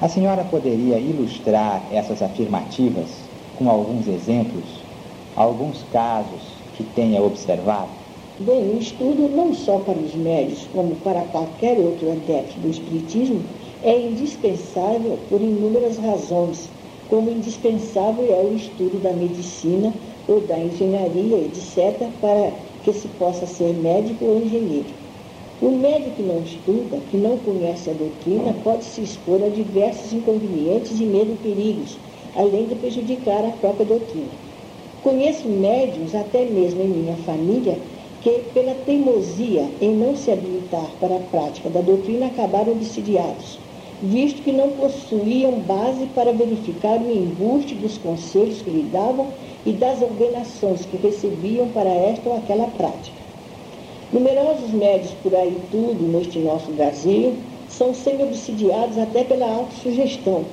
[0.00, 4.84] A senhora poderia ilustrar essas afirmativas com alguns exemplos,
[5.36, 6.42] alguns casos
[6.74, 7.90] que tenha observado?
[8.40, 13.44] Bem, o estudo não só para os médios, como para qualquer outro adepto do Espiritismo,
[13.84, 16.70] é indispensável por inúmeras razões,
[17.08, 19.92] como indispensável é o estudo da medicina
[20.28, 22.52] ou da engenharia, etc., para
[22.84, 24.94] que se possa ser médico ou engenheiro.
[25.60, 30.12] O médico que não estuda, que não conhece a doutrina, pode se expor a diversos
[30.12, 31.98] inconvenientes e mesmo perigos,
[32.36, 34.30] além de prejudicar a própria doutrina.
[35.02, 37.76] Conheço médios, até mesmo em minha família,
[38.20, 43.71] que, pela teimosia em não se habilitar para a prática da doutrina, acabaram obsidiados
[44.02, 49.28] visto que não possuíam base para verificar o embuste dos conselhos que lhe davam
[49.64, 53.16] e das ordenações que recebiam para esta ou aquela prática.
[54.12, 57.34] Numerosos médios por aí tudo neste nosso Brasil
[57.68, 60.44] são semi-obsidiados até pela autossugestão.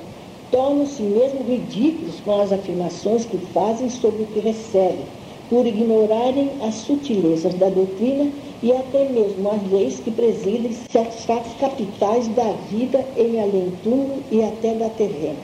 [0.52, 5.04] Tornam-se mesmo ridículos com as afirmações que fazem sobre o que recebem,
[5.50, 8.30] por ignorarem as sutilezas da doutrina
[8.62, 14.44] e até mesmo as leis que presidem certos fatos capitais da vida em além-túmulo e
[14.44, 15.40] até da terrena.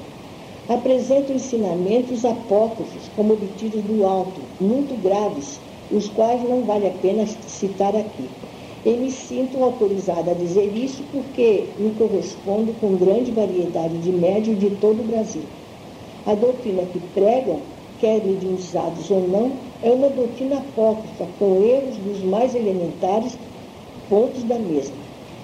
[0.69, 7.27] Apresentam ensinamentos apócrifos, como obtidos do alto, muito graves, os quais não vale a pena
[7.27, 8.31] citar aqui.
[8.85, 14.59] E me sinto autorizada a dizer isso porque me correspondo com grande variedade de médios
[14.59, 15.43] de todo o Brasil.
[16.25, 17.63] A doutrina que pregam
[17.99, 23.37] quer mediunizados ou não, é uma doutrina apócrifa, com erros dos mais elementares
[24.09, 24.97] pontos da mesma.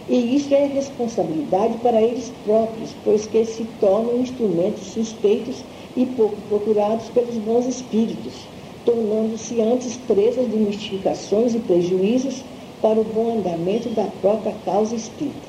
[0.09, 5.65] E isso é responsabilidade para eles próprios, pois que se tornam instrumentos suspeitos
[5.97, 8.33] e pouco procurados pelos bons espíritos,
[8.85, 12.45] tornando-se antes presas de mistificações e prejuízos
[12.81, 15.49] para o bom andamento da própria causa espírita.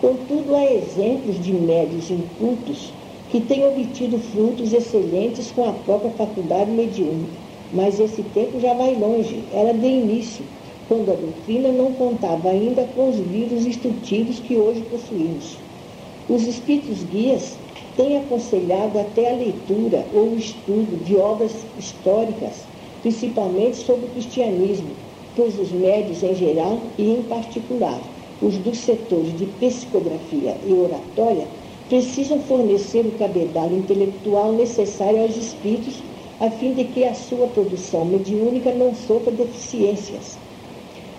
[0.00, 2.92] Contudo, há exemplos de médios incultos
[3.28, 7.51] que tem obtido frutos excelentes com a própria faculdade mediúnica.
[7.72, 10.44] Mas esse tempo já vai longe, era de início,
[10.86, 15.58] quando a doutrina não contava ainda com os livros instrutivos que hoje possuímos.
[16.28, 17.58] Os espíritos guias
[17.96, 22.68] têm aconselhado até a leitura ou o estudo de obras históricas,
[23.00, 24.90] principalmente sobre o cristianismo,
[25.34, 28.02] pois os médios em geral e em particular
[28.38, 31.48] os dos setores de psicografia e oratória
[31.88, 36.04] precisam fornecer o cabedal intelectual necessário aos espíritos
[36.42, 40.36] a fim de que a sua produção mediúnica não sofra deficiências.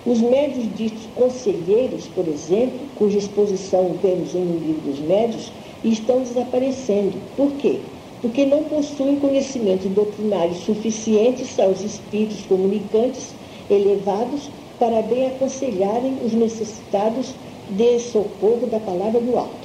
[0.06, 5.52] Os médios ditos conselheiros, por exemplo, cuja exposição vemos em um livro dos médios,
[5.84, 7.18] estão desaparecendo.
[7.38, 7.80] Por quê?
[8.24, 13.36] porque não possuem conhecimentos doutrinários suficientes aos espíritos comunicantes
[13.70, 14.50] elevados
[14.80, 17.36] para bem aconselharem os necessitados
[17.70, 19.63] de socorro da palavra do alto.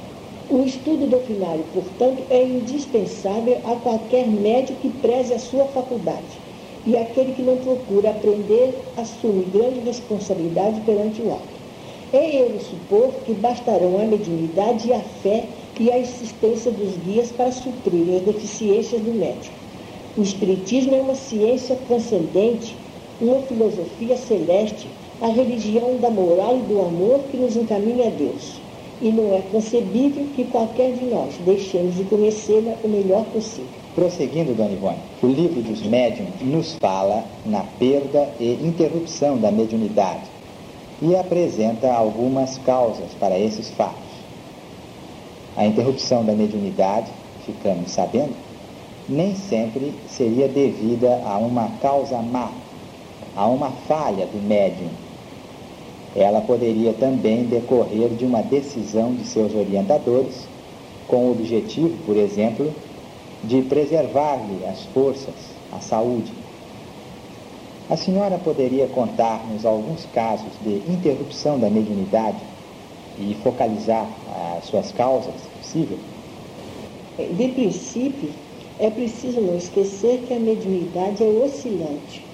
[0.51, 6.41] O estudo doutrinário, portanto, é indispensável a qualquer médico que preze a sua faculdade,
[6.87, 11.59] e aquele que não procura aprender assume grande responsabilidade perante o alto.
[12.11, 15.43] É ele supor que bastarão a mediunidade e a fé
[15.79, 19.55] e a existência dos guias para suprir as deficiências do médico.
[20.17, 22.75] O Espiritismo é uma ciência transcendente,
[23.21, 24.87] uma filosofia celeste,
[25.21, 28.68] a religião da moral e do amor que nos encaminha a Deus.
[29.01, 33.79] E não é concebível que qualquer de nós deixemos de conhecê-la o melhor possível.
[33.95, 40.29] Prosseguindo, Dona Ivone, o livro dos médiuns nos fala na perda e interrupção da mediunidade
[41.01, 44.09] e apresenta algumas causas para esses fatos.
[45.55, 47.11] A interrupção da mediunidade,
[47.45, 48.35] ficamos sabendo,
[49.07, 52.51] nem sempre seria devida a uma causa má,
[53.35, 54.89] a uma falha do médium.
[56.15, 60.49] Ela poderia também decorrer de uma decisão de seus orientadores,
[61.07, 62.75] com o objetivo, por exemplo,
[63.43, 66.33] de preservar-lhe as forças, a saúde.
[67.89, 72.45] A senhora poderia contar-nos alguns casos de interrupção da mediunidade
[73.17, 75.99] e focalizar as suas causas, se possível?
[77.17, 78.33] De princípio,
[78.77, 82.28] é preciso não esquecer que a mediunidade é oscilante.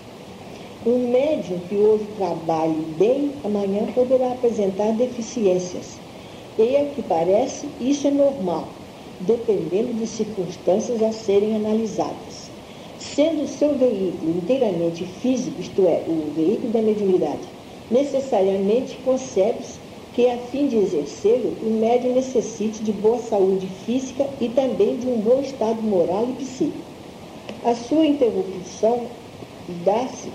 [0.86, 5.98] Um médium que hoje trabalhe bem, amanhã poderá apresentar deficiências.
[6.60, 8.66] E, ao que parece, isso é normal
[9.20, 12.52] dependendo de circunstâncias a serem analisadas.
[13.00, 17.48] Sendo seu veículo inteiramente físico, isto é, o veículo da mediunidade,
[17.90, 19.80] necessariamente concebe-se
[20.14, 25.08] que, a fim de exercê-lo, o médium necessite de boa saúde física e também de
[25.08, 26.86] um bom estado moral e psíquico.
[27.64, 29.08] A sua interrupção
[29.84, 30.30] dá-se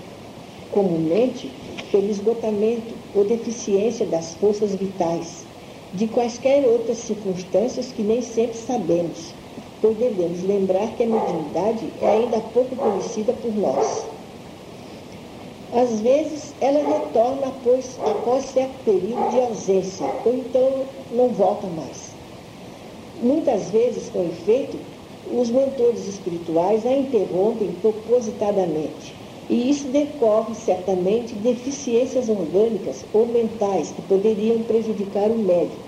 [0.71, 1.51] comumente
[1.91, 5.45] pelo esgotamento ou deficiência das forças vitais,
[5.93, 9.33] de quaisquer outras circunstâncias que nem sempre sabemos,
[9.81, 14.05] pois devemos lembrar que a mediunidade é ainda pouco conhecida por nós.
[15.73, 22.11] Às vezes, ela retorna após, após certo período de ausência, ou então não volta mais.
[23.21, 24.77] Muitas vezes, com efeito,
[25.33, 29.15] os mentores espirituais a interrompem propositadamente,
[29.49, 35.81] e isso decorre certamente de deficiências orgânicas ou mentais que poderiam prejudicar o médium.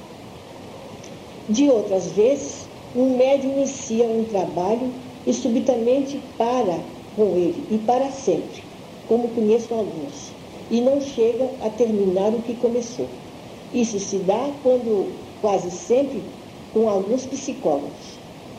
[1.48, 4.94] De outras vezes, um médium inicia um trabalho
[5.26, 6.86] e subitamente para
[7.16, 8.64] com ele e para sempre,
[9.06, 10.36] como conheço alguns,
[10.70, 13.10] e não chega a terminar o que começou.
[13.72, 16.24] Isso se dá quando, quase sempre,
[16.70, 18.13] com alguns psicólogos.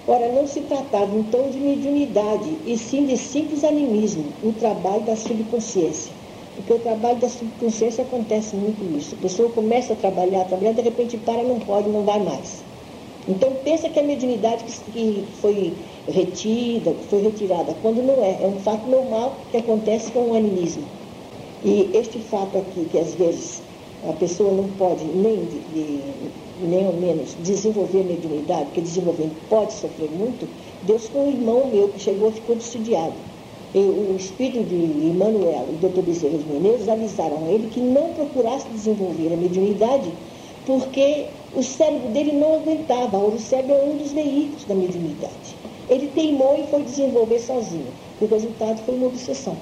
[0.06, 5.16] Ora, não se tratava então de mediunidade, e sim de simples animismo, o trabalho da
[5.16, 6.14] subconsciência.
[6.54, 9.14] Porque o trabalho da subconsciência acontece muito isso.
[9.16, 12.64] A pessoa começa a trabalhar, a trabalhar, de repente para, não pode, não vai mais.
[13.26, 18.42] Então pensa que a mediunidade que foi retida, que foi retirada, quando não é.
[18.42, 20.86] É um fato normal que acontece com o animismo.
[21.62, 23.62] E este fato aqui, que às vezes
[24.02, 29.34] a pessoa não pode nem de, de nem ao menos desenvolver a mediunidade, porque desenvolvendo
[29.48, 30.48] pode sofrer muito,
[30.82, 33.14] Deus com um irmão meu que chegou ficou decidiado.
[33.74, 36.02] E o espírito de Emmanuel e Dr.
[36.02, 40.12] Bezerra de Menezes avisaram a ele que não procurasse desenvolver a mediunidade,
[40.64, 43.18] porque o cérebro dele não aguentava.
[43.18, 45.56] O cérebro é um dos veículos da mediunidade.
[45.88, 47.92] Ele teimou e foi desenvolver sozinho.
[48.20, 49.56] O resultado foi uma obsessão.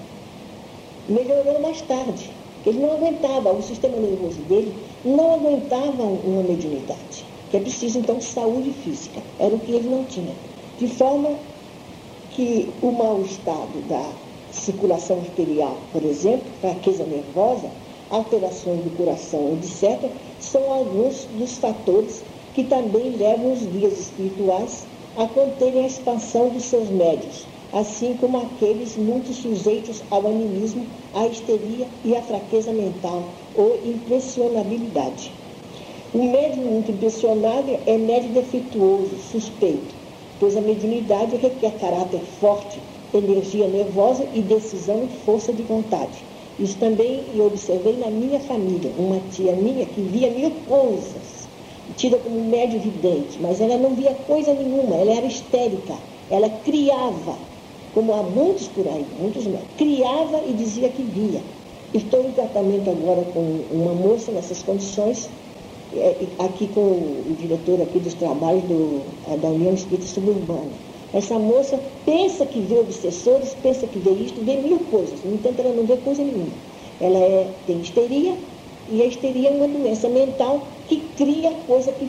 [1.09, 2.42] Melhorou mais tarde.
[2.65, 4.73] Ele não aguentava, o sistema nervoso dele
[5.05, 10.05] não aguentava uma mediunidade, que é preciso então saúde física, era o que ele não
[10.05, 10.35] tinha.
[10.79, 11.31] De forma
[12.31, 14.05] que o mau estado da
[14.53, 17.69] circulação arterial, por exemplo, fraqueza nervosa,
[18.11, 22.23] alterações do coração, etc., são alguns dos fatores
[22.55, 24.87] que também levam os guias espirituais
[25.17, 31.27] a conterem a expansão dos seus médios, assim como aqueles muito sujeitos ao animismo, à
[31.27, 35.33] histeria e à fraqueza mental ou impressionabilidade.
[36.13, 39.95] O médium muito impressionado é médio defeituoso, suspeito,
[40.39, 42.79] pois a mediunidade requer caráter forte,
[43.15, 46.23] energia nervosa e decisão e força de vontade.
[46.59, 51.49] Isso também eu observei na minha família, uma tia minha que via mil coisas,
[51.97, 55.95] tida como médio vidente, mas ela não via coisa nenhuma, ela era histérica,
[56.31, 57.52] ela criava
[57.95, 61.41] como há muitos por aí, muitos médicos, criava e dizia que via.
[61.93, 63.41] Estou em tratamento agora com
[63.71, 65.29] uma moça nessas condições,
[65.95, 69.03] é, aqui com o diretor aqui dos trabalhos do,
[69.41, 70.71] da União Espírita Suburbana.
[71.13, 75.23] Essa moça pensa que vê obsessores, pensa que vê isto, vê mil coisas.
[75.23, 76.53] No entanto, ela não vê coisa nenhuma.
[76.99, 78.39] Ela é, tem histeria,
[78.89, 82.07] e a histeria é uma doença mental que cria coisa que,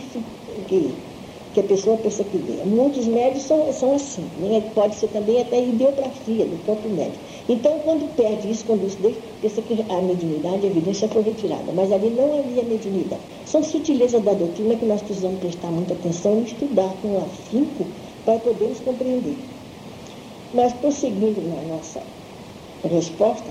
[0.68, 0.96] que,
[1.54, 2.64] que a pessoa pensa que vê.
[2.66, 4.26] Muitos médicos são, são assim.
[4.40, 4.62] Né?
[4.74, 7.20] Pode ser também até ideografia do próprio médico.
[7.48, 11.72] Então, quando perde isso, quando isso deixa, pensa que a mediunidade, a evidência foi retirada.
[11.74, 13.22] Mas ali não havia mediunidade.
[13.46, 17.86] São sutilezas da doutrina que nós precisamos prestar muita atenção e estudar com afinco
[18.26, 19.36] para podermos compreender.
[20.54, 22.02] Mas, prosseguindo na nossa
[22.84, 23.50] resposta,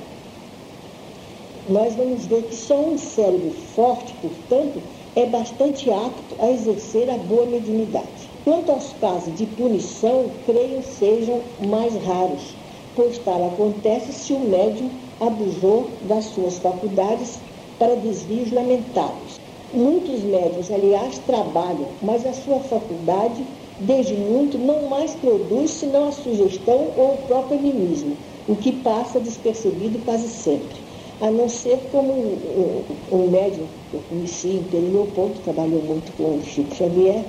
[1.68, 4.82] nós vamos ver que só um cérebro forte, portanto,
[5.14, 8.30] é bastante apto a exercer a boa mediunidade.
[8.44, 12.56] Quanto aos casos de punição, creio sejam mais raros,
[12.94, 14.90] pois tal acontece se o médium
[15.20, 17.40] abusou das suas faculdades
[17.78, 19.36] para desvios lamentáveis.
[19.70, 23.46] Muitos médios, aliás, trabalham, mas a sua faculdade,
[23.80, 29.20] desde muito, não mais produz senão a sugestão ou o próprio animismo, o que passa
[29.20, 30.81] despercebido quase sempre
[31.22, 32.82] a não ser como um,
[33.16, 37.24] um médium que eu conheci em Pedro Leopoldo, trabalhou muito com o Chico Xavier,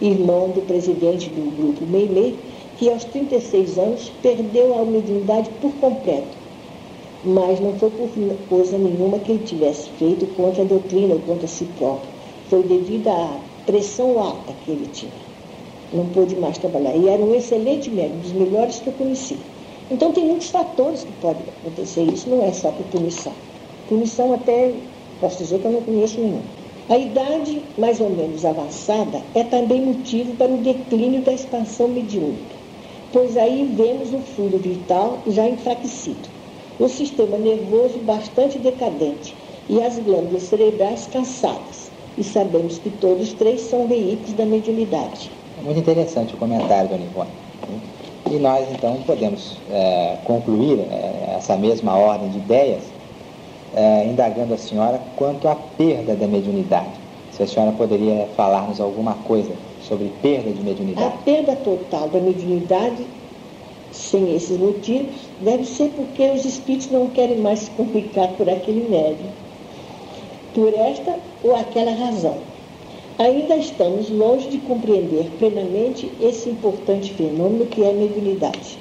[0.00, 2.38] irmão do presidente do grupo Meilei,
[2.78, 6.38] que aos 36 anos perdeu a mediunidade por completo.
[7.22, 8.08] Mas não foi por
[8.48, 12.10] coisa nenhuma que ele tivesse feito contra a doutrina ou contra si próprio.
[12.48, 15.12] Foi devido à pressão alta que ele tinha.
[15.92, 16.96] Não pôde mais trabalhar.
[16.96, 19.55] E era um excelente médium, dos melhores que eu conheci.
[19.90, 22.02] Então tem muitos fatores que podem acontecer.
[22.02, 23.32] Isso não é só por punição.
[23.88, 24.72] Punição até,
[25.20, 26.42] posso dizer que eu não conheço nenhum.
[26.88, 32.56] A idade mais ou menos avançada é também motivo para o declínio da expansão mediúnica,
[33.12, 36.28] pois aí vemos o fluido vital já enfraquecido,
[36.78, 39.34] o sistema nervoso bastante decadente
[39.68, 41.90] e as glândulas cerebrais cansadas.
[42.16, 45.30] E sabemos que todos três são veículos da mediunidade.
[45.62, 47.45] Muito interessante o comentário, Dona Ivone.
[48.30, 52.82] E nós então podemos é, concluir é, essa mesma ordem de ideias
[53.74, 56.90] é, indagando a senhora quanto à perda da mediunidade.
[57.30, 59.52] Se a senhora poderia falar-nos alguma coisa
[59.82, 61.06] sobre perda de mediunidade.
[61.06, 63.06] A perda total da mediunidade,
[63.92, 68.88] sem esses motivos, deve ser porque os espíritos não querem mais se complicar por aquele
[68.88, 69.30] médium.
[70.54, 72.38] Por esta ou aquela razão.
[73.18, 78.78] Ainda estamos longe de compreender plenamente esse importante fenômeno que é a mediunidade.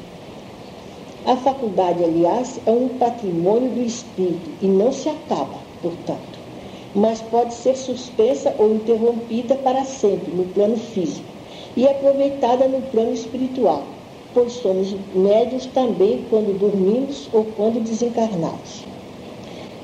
[1.26, 6.38] A faculdade, aliás, é um patrimônio do espírito e não se acaba, portanto,
[6.94, 11.24] mas pode ser suspensa ou interrompida para sempre no plano físico
[11.78, 13.84] e aproveitada no plano espiritual,
[14.34, 18.84] pois somos médios também quando dormimos ou quando desencarnados.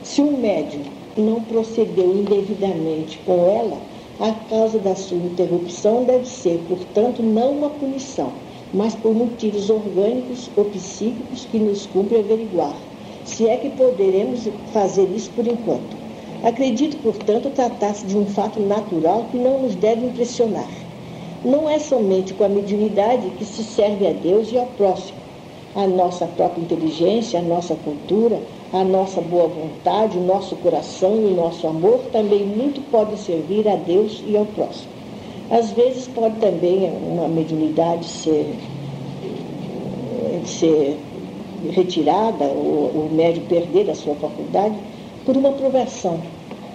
[0.03, 0.83] Se um médium
[1.15, 3.90] não procedeu indevidamente com ela,
[4.21, 8.31] a causa da sua interrupção deve ser, portanto, não uma punição,
[8.71, 12.75] mas por motivos orgânicos ou psíquicos que nos cumpre averiguar,
[13.25, 15.97] se é que poderemos fazer isso por enquanto.
[16.43, 20.69] Acredito, portanto, tratar-se de um fato natural que não nos deve impressionar.
[21.43, 25.17] Não é somente com a mediunidade que se serve a Deus e ao próximo.
[25.75, 28.39] A nossa própria inteligência, a nossa cultura,
[28.73, 33.67] a nossa boa vontade, o nosso coração e o nosso amor também muito podem servir
[33.67, 34.89] a Deus e ao próximo.
[35.49, 38.55] Às vezes pode também uma mediunidade ser,
[40.45, 40.97] ser
[41.69, 44.75] retirada, ou o médium perder a sua faculdade,
[45.25, 46.19] por uma provação.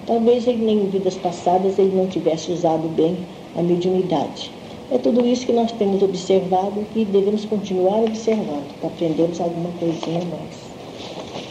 [0.06, 3.16] Talvez ele, em vidas passadas ele não tivesse usado bem
[3.56, 4.52] a mediunidade.
[4.90, 10.20] É tudo isso que nós temos observado e devemos continuar observando, para aprendermos alguma coisinha
[10.26, 10.65] mais.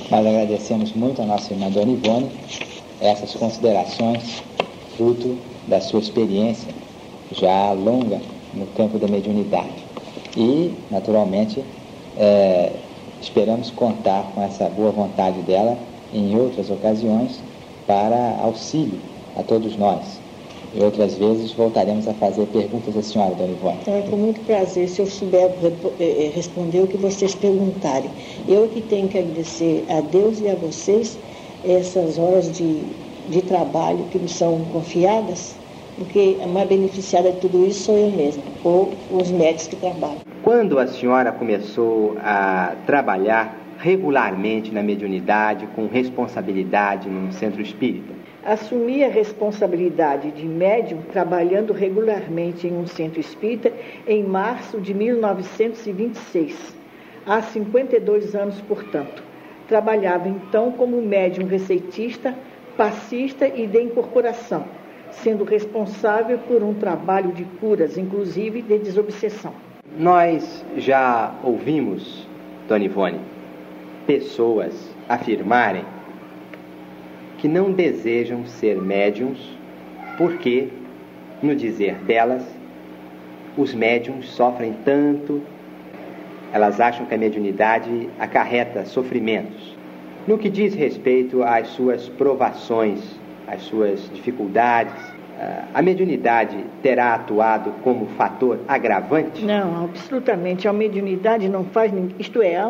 [0.10, 2.30] Nós agradecemos muito a nossa irmã Dona Ivone
[3.02, 4.44] essas considerações,
[4.96, 5.38] fruto
[5.68, 6.72] da sua experiência
[7.32, 8.22] já longa
[8.54, 9.84] no campo da mediunidade.
[10.38, 11.64] E, naturalmente,
[12.18, 12.72] é,
[13.20, 15.78] esperamos contar com essa boa vontade dela
[16.14, 17.40] em outras ocasiões
[17.88, 19.00] para auxílio
[19.36, 20.25] a todos nós
[20.76, 23.78] e outras vezes voltaremos a fazer perguntas à senhora, Dona Ivone.
[23.82, 28.10] Então, é com muito prazer, se eu souber eh, eh, responder o que vocês perguntarem.
[28.48, 31.18] Eu que tenho que agradecer a Deus e a vocês
[31.64, 32.82] essas horas de,
[33.30, 35.56] de trabalho que me são confiadas,
[35.98, 40.18] porque a mais beneficiada de tudo isso sou eu mesma, ou os médicos que trabalham.
[40.44, 48.25] Quando a senhora começou a trabalhar regularmente na mediunidade, com responsabilidade num centro espírita?
[48.46, 53.74] Assumi a responsabilidade de médium trabalhando regularmente em um centro espírita
[54.08, 56.76] em março de 1926,
[57.26, 59.24] há 52 anos, portanto.
[59.68, 62.36] Trabalhava então como médium receitista,
[62.78, 64.66] passista e de incorporação,
[65.10, 69.54] sendo responsável por um trabalho de curas, inclusive de desobsessão.
[69.98, 72.28] Nós já ouvimos,
[72.68, 73.20] Dona Ivone,
[74.06, 75.84] pessoas afirmarem
[77.46, 79.38] que não desejam ser médiums
[80.18, 80.70] porque,
[81.44, 82.44] no dizer delas,
[83.56, 85.44] os médiums sofrem tanto,
[86.52, 89.78] elas acham que a mediunidade acarreta sofrimentos.
[90.26, 93.00] No que diz respeito às suas provações,
[93.48, 94.96] às suas dificuldades,
[95.74, 99.44] a mediunidade terá atuado como fator agravante?
[99.44, 100.68] Não, absolutamente.
[100.68, 101.92] A mediunidade não faz.
[102.18, 102.70] Isto é, a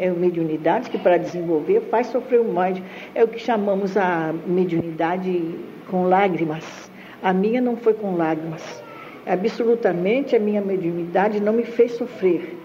[0.00, 2.82] é mediunidade que, para desenvolver, faz sofrer o mais.
[3.14, 5.54] É o que chamamos a mediunidade
[5.88, 6.90] com lágrimas.
[7.22, 8.82] A minha não foi com lágrimas.
[9.26, 12.58] Absolutamente, a minha mediunidade não me fez sofrer.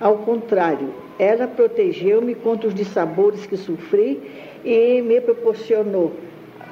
[0.00, 4.20] Ao contrário, ela protegeu-me contra os dissabores que sofri
[4.64, 6.12] e me proporcionou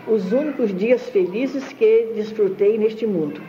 [0.06, 3.40] os únicos dias felizes que desfrutei neste mundo.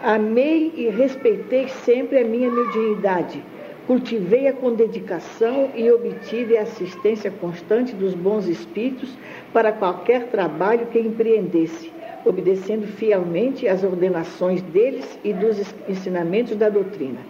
[0.00, 3.42] Amei e respeitei sempre a minha mediunidade.
[3.86, 9.10] Cultivei-a com dedicação e obtive a assistência constante dos bons espíritos
[9.52, 11.92] para qualquer trabalho que empreendesse,
[12.24, 17.20] obedecendo fielmente às ordenações deles e dos ensinamentos da doutrina.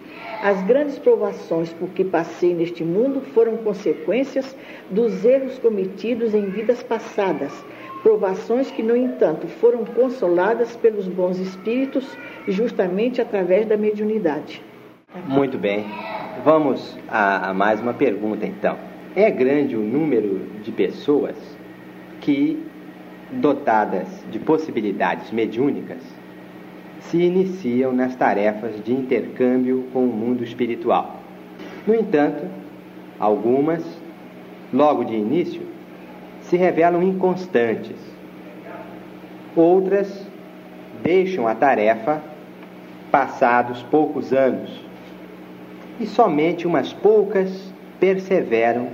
[0.41, 4.55] As grandes provações por que passei neste mundo foram consequências
[4.89, 7.51] dos erros cometidos em vidas passadas
[8.05, 12.05] provações que, no entanto, foram consoladas pelos bons espíritos
[12.47, 14.61] justamente através da mediunidade.
[15.27, 15.87] Muito bem.
[16.43, 18.77] Vamos a, a mais uma pergunta, então.
[19.15, 21.35] É grande o número de pessoas
[22.21, 22.63] que,
[23.31, 26.03] dotadas de possibilidades mediúnicas,
[26.99, 31.21] se iniciam nas tarefas de intercâmbio com o mundo espiritual.
[31.87, 32.45] No entanto,
[33.19, 33.83] algumas,
[34.71, 35.74] logo de início,
[36.49, 37.97] se revelam inconstantes.
[39.55, 40.25] Outras
[41.01, 42.21] deixam a tarefa
[43.11, 44.69] passados poucos anos
[45.99, 48.89] e somente umas poucas perseveram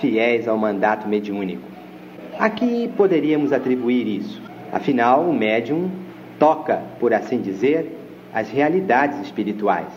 [0.00, 1.62] fiéis ao mandato mediúnico.
[2.38, 4.42] A que poderíamos atribuir isso?
[4.72, 5.90] Afinal, o médium
[6.38, 7.96] toca, por assim dizer,
[8.34, 9.92] as realidades espirituais.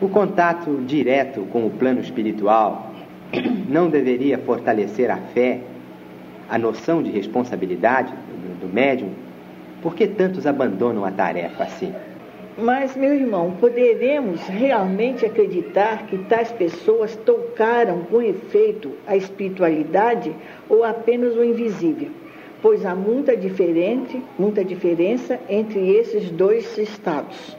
[0.00, 2.92] O contato direto com o plano espiritual
[3.68, 5.60] não deveria fortalecer a fé
[6.48, 9.10] a noção de responsabilidade do, do médium,
[9.82, 11.92] por que tantos abandonam a tarefa assim?
[12.56, 20.32] Mas, meu irmão, poderemos realmente acreditar que tais pessoas tocaram com efeito a espiritualidade
[20.68, 22.10] ou apenas o invisível?
[22.60, 27.56] Pois há muita, diferente, muita diferença entre esses dois estados.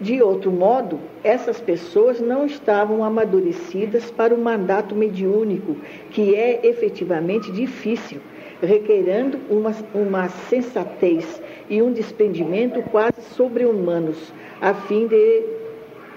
[0.00, 5.76] De outro modo, essas pessoas não estavam amadurecidas para o mandato mediúnico,
[6.10, 8.18] que é efetivamente difícil,
[8.62, 15.42] requerendo uma, uma sensatez e um despendimento quase sobre-humanos, a fim de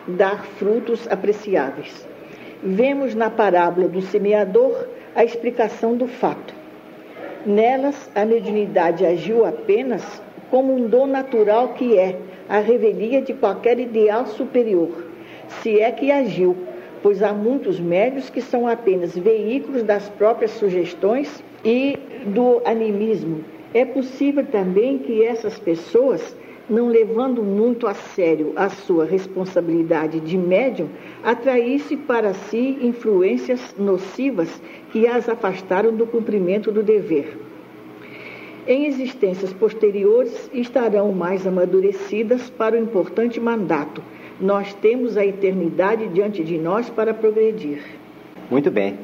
[0.08, 2.08] dar frutos apreciáveis.
[2.64, 6.54] Vemos na parábola do semeador a explicação do fato.
[7.46, 12.18] Nelas, a mediunidade agiu apenas como um dom natural que é
[12.48, 15.06] a revelia de qualquer ideal superior,
[15.62, 16.56] se é que agiu,
[17.02, 23.44] pois há muitos médios que são apenas veículos das próprias sugestões e do animismo.
[23.74, 26.36] É possível também que essas pessoas,
[26.70, 30.88] não levando muito a sério a sua responsabilidade de médium,
[31.24, 37.38] atraísse para si influências nocivas que as afastaram do cumprimento do dever
[38.68, 44.02] em existências posteriores estarão mais amadurecidas para o importante mandato.
[44.40, 47.84] Nós temos a eternidade diante de nós para progredir.
[48.50, 48.98] Muito bem.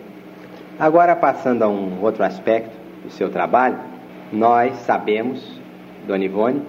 [0.79, 2.71] Agora, passando a um outro aspecto
[3.03, 3.77] do seu trabalho,
[4.31, 5.59] nós sabemos,
[6.07, 6.61] Dona Ivone,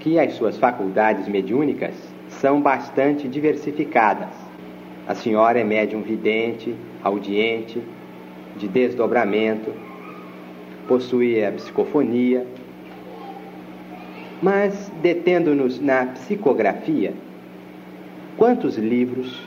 [0.00, 1.94] que as suas faculdades mediúnicas
[2.28, 4.28] são bastante diversificadas.
[5.06, 7.82] A senhora é médium vidente, audiente,
[8.56, 9.72] de desdobramento,
[10.86, 12.46] possui a psicofonia.
[14.42, 17.12] Mas, detendo-nos na psicografia,
[18.36, 19.40] quantos livros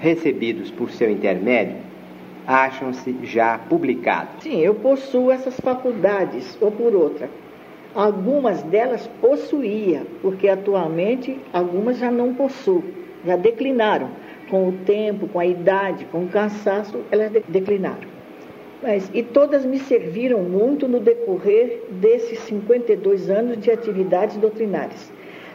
[0.00, 1.76] recebidos por seu intermédio
[2.46, 4.42] acham-se já publicados?
[4.42, 7.28] Sim, eu possuo essas faculdades, ou por outra.
[7.94, 12.84] Algumas delas possuía, porque atualmente algumas já não possuo,
[13.24, 14.08] já declinaram.
[14.48, 18.17] Com o tempo, com a idade, com o cansaço, elas declinaram.
[18.82, 25.12] Mas, e todas me serviram muito no decorrer desses 52 anos de atividades doutrinárias.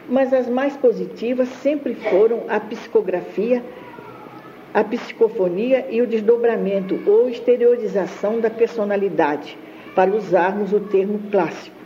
[0.08, 3.62] Mas as mais positivas sempre foram a psicografia,
[4.74, 9.56] a psicofonia e o desdobramento ou exteriorização da personalidade,
[9.94, 11.76] para usarmos o termo clássico.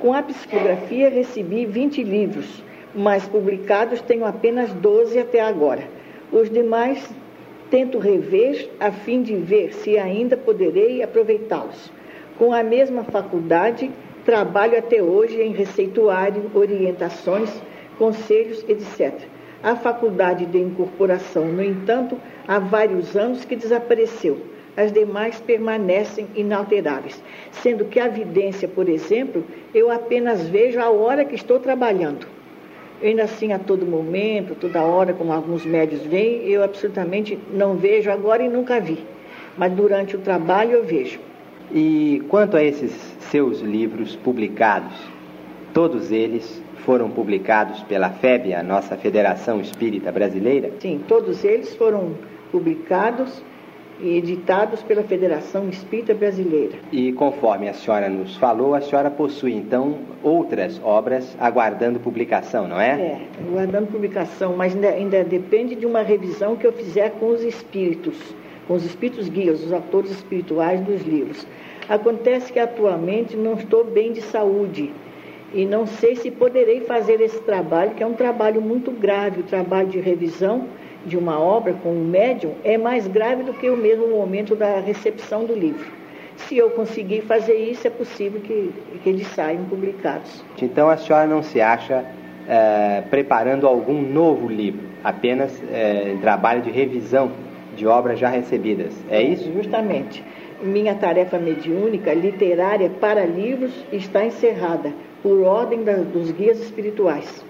[0.00, 2.64] Com a psicografia recebi 20 livros,
[2.94, 5.82] mas publicados tenho apenas 12 até agora.
[6.32, 7.08] Os demais
[7.70, 11.90] tento rever a fim de ver se ainda poderei aproveitá-los.
[12.38, 13.90] Com a mesma faculdade,
[14.24, 17.50] trabalho até hoje em receituário, orientações,
[17.98, 19.14] conselhos, etc.
[19.62, 24.38] A faculdade de incorporação, no entanto, há vários anos que desapareceu.
[24.76, 29.42] As demais permanecem inalteráveis, sendo que a vidência, por exemplo,
[29.74, 32.35] eu apenas vejo a hora que estou trabalhando.
[33.02, 38.10] Ainda assim, a todo momento, toda hora, como alguns médios veem, eu absolutamente não vejo
[38.10, 38.98] agora e nunca vi.
[39.56, 41.20] Mas durante o trabalho eu vejo.
[41.72, 42.92] E quanto a esses
[43.30, 44.94] seus livros publicados,
[45.74, 50.70] todos eles foram publicados pela FEB, a nossa Federação Espírita Brasileira?
[50.80, 52.12] Sim, todos eles foram
[52.52, 53.42] publicados
[54.00, 56.74] e editados pela Federação Espírita Brasileira.
[56.92, 62.80] E conforme a senhora nos falou, a senhora possui então outras obras aguardando publicação, não
[62.80, 62.90] é?
[62.90, 67.42] É, aguardando publicação, mas ainda, ainda depende de uma revisão que eu fizer com os
[67.42, 68.16] espíritos,
[68.66, 71.46] com os espíritos guias, os autores espirituais dos livros.
[71.88, 74.92] Acontece que atualmente não estou bem de saúde
[75.54, 79.44] e não sei se poderei fazer esse trabalho, que é um trabalho muito grave, o
[79.44, 80.66] trabalho de revisão
[81.06, 84.80] de uma obra com um médium é mais grave do que o mesmo momento da
[84.80, 85.86] recepção do livro.
[86.36, 90.44] Se eu conseguir fazer isso, é possível que, que eles saiam publicados.
[90.60, 92.04] Então a senhora não se acha
[92.48, 97.30] é, preparando algum novo livro, apenas é, trabalho de revisão
[97.74, 99.52] de obras já recebidas, é isso?
[99.52, 100.24] Justamente.
[100.62, 104.92] Minha tarefa mediúnica literária para livros está encerrada
[105.22, 107.44] por ordem da, dos guias espirituais.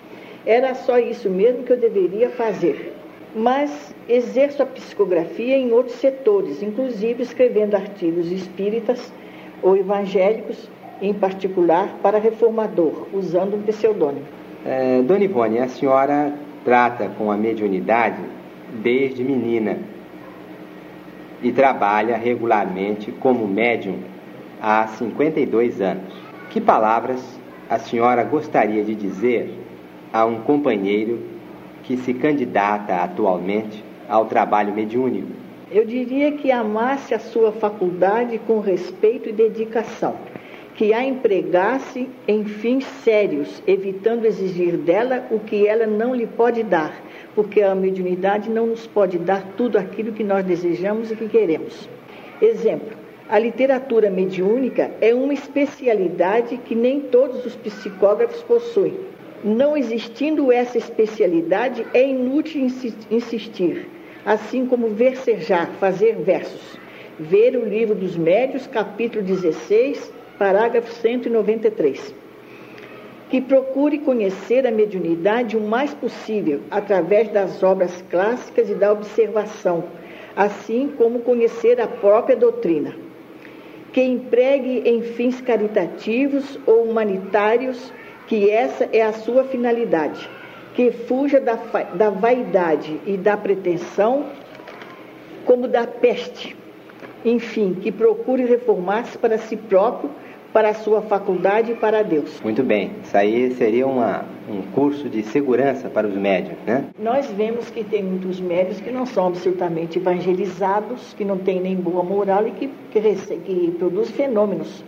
[0.45, 2.96] Era só isso mesmo que eu deveria fazer.
[3.39, 9.13] Mas exerço a psicografia em outros setores, inclusive escrevendo artigos espíritas
[9.63, 10.71] ou evangélicos,
[11.03, 14.25] em particular para reformador, usando um pseudônimo.
[14.65, 16.33] É, Dona Ivone, a senhora
[16.65, 18.23] trata com a mediunidade
[18.83, 19.81] desde menina
[21.43, 23.99] e trabalha regularmente como médium
[24.63, 26.15] há 52 anos.
[26.49, 27.23] Que palavras
[27.69, 29.53] a senhora gostaria de dizer
[30.11, 31.36] a um companheiro
[31.87, 35.29] que se candidata atualmente ao trabalho mediúnico?
[35.71, 40.17] Eu diria que amasse a sua faculdade com respeito e dedicação,
[40.75, 46.63] que a empregasse em fins sérios, evitando exigir dela o que ela não lhe pode
[46.63, 46.93] dar,
[47.35, 51.89] porque a mediunidade não nos pode dar tudo aquilo que nós desejamos e que queremos.
[52.43, 52.97] Exemplo:
[53.29, 58.95] a literatura mediúnica é uma especialidade que nem todos os psicógrafos possuem.
[59.47, 62.67] Não existindo essa especialidade, é inútil
[63.09, 63.89] insistir,
[64.25, 66.77] assim como versejar, fazer versos.
[67.17, 72.13] Ver o livro dos Médios, capítulo 16, parágrafo 193.
[73.31, 79.85] Que procure conhecer a mediunidade o mais possível através das obras clássicas e da observação,
[80.35, 82.97] assim como conhecer a própria doutrina.
[83.93, 87.93] Que empregue em fins caritativos ou humanitários
[88.27, 90.29] que essa é a sua finalidade,
[90.75, 91.55] que fuja da,
[91.95, 94.27] da vaidade e da pretensão,
[95.45, 96.57] como da peste.
[97.25, 100.11] Enfim, que procure reformar-se para si próprio,
[100.53, 102.41] para a sua faculdade e para Deus.
[102.43, 106.87] Muito bem, isso aí seria uma, um curso de segurança para os médios, né?
[106.99, 111.77] Nós vemos que tem muitos médios que não são absolutamente evangelizados, que não têm nem
[111.77, 114.83] boa moral e que, que, que produzem fenômenos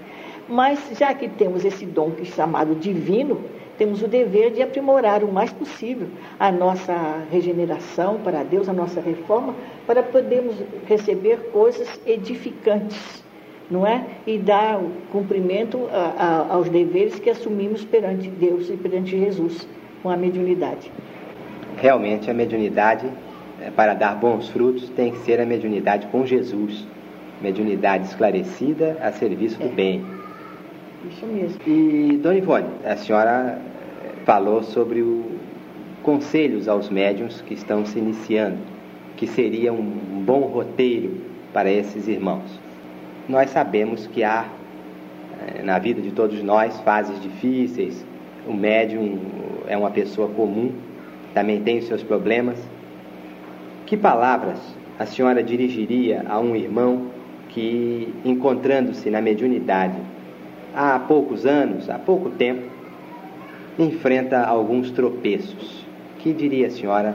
[0.49, 3.41] mas já que temos esse dom que é chamado divino,
[3.77, 9.01] temos o dever de aprimorar o mais possível a nossa regeneração para Deus, a nossa
[9.01, 9.55] reforma,
[9.87, 13.23] para podermos receber coisas edificantes,
[13.71, 14.05] não é?
[14.27, 14.81] E dar
[15.13, 19.69] cumprimento a, a, aos deveres que assumimos perante Deus e perante Jesus
[20.03, 20.91] com a mediunidade.
[21.77, 23.07] Realmente, a mediunidade,
[23.61, 26.85] é, para dar bons frutos, tem que ser a mediunidade com Jesus,
[27.41, 29.73] mediunidade esclarecida a serviço do é.
[29.73, 30.18] bem
[31.11, 31.61] isso mesmo.
[31.67, 33.61] E, Dona Ivone, a senhora
[34.25, 35.39] falou sobre o
[36.03, 38.57] conselhos aos médiums que estão se iniciando,
[39.17, 41.21] que seria um bom roteiro
[41.53, 42.59] para esses irmãos.
[43.29, 44.47] Nós sabemos que há
[45.41, 48.05] eh, na vida de todos nós fases difíceis,
[48.47, 49.19] o médium
[49.67, 50.73] é uma pessoa comum,
[51.35, 52.59] também tem os seus problemas.
[53.85, 54.59] Que palavras
[54.99, 57.09] a senhora dirigiria a um irmão
[57.51, 59.97] que, encontrando-se na mediunidade,
[60.75, 62.63] há poucos anos, há pouco tempo,
[63.79, 65.87] enfrenta alguns tropeços.
[66.19, 67.15] Que diria a senhora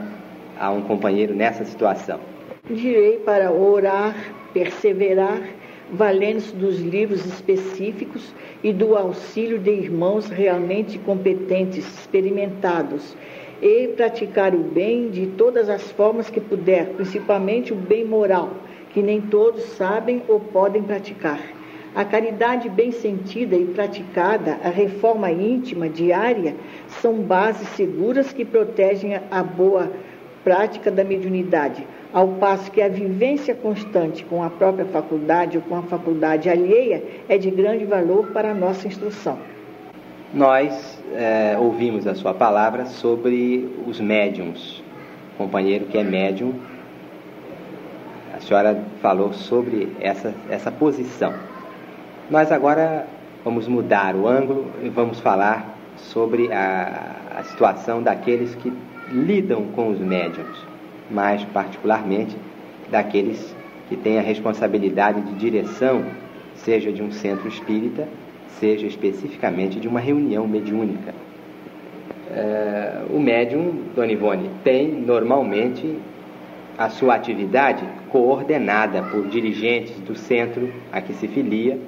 [0.58, 2.18] a um companheiro nessa situação?
[2.70, 4.14] Direi para orar,
[4.54, 5.42] perseverar,
[5.92, 13.14] valendo-se dos livros específicos e do auxílio de irmãos realmente competentes, experimentados,
[13.60, 18.50] e praticar o bem de todas as formas que puder, principalmente o bem moral,
[18.92, 21.40] que nem todos sabem ou podem praticar.
[21.94, 26.56] A caridade bem sentida e praticada, a reforma íntima diária,
[27.00, 29.92] são bases seguras que protegem a boa
[30.42, 35.76] prática da mediunidade, ao passo que a vivência constante com a própria faculdade ou com
[35.76, 39.38] a faculdade alheia é de grande valor para a nossa instrução.
[40.32, 44.82] Nós é, ouvimos a sua palavra sobre os médiums,
[45.38, 46.54] companheiro que é médium.
[48.36, 51.53] A senhora falou sobre essa, essa posição.
[52.30, 53.06] Nós agora
[53.44, 58.72] vamos mudar o ângulo e vamos falar sobre a, a situação daqueles que
[59.10, 60.56] lidam com os médiums,
[61.10, 62.34] mais particularmente
[62.90, 63.54] daqueles
[63.90, 66.02] que têm a responsabilidade de direção,
[66.54, 68.08] seja de um centro espírita,
[68.58, 71.12] seja especificamente de uma reunião mediúnica.
[72.30, 75.98] É, o médium, Dona Ivone, tem normalmente
[76.78, 81.78] a sua atividade coordenada por dirigentes do centro a que se filia,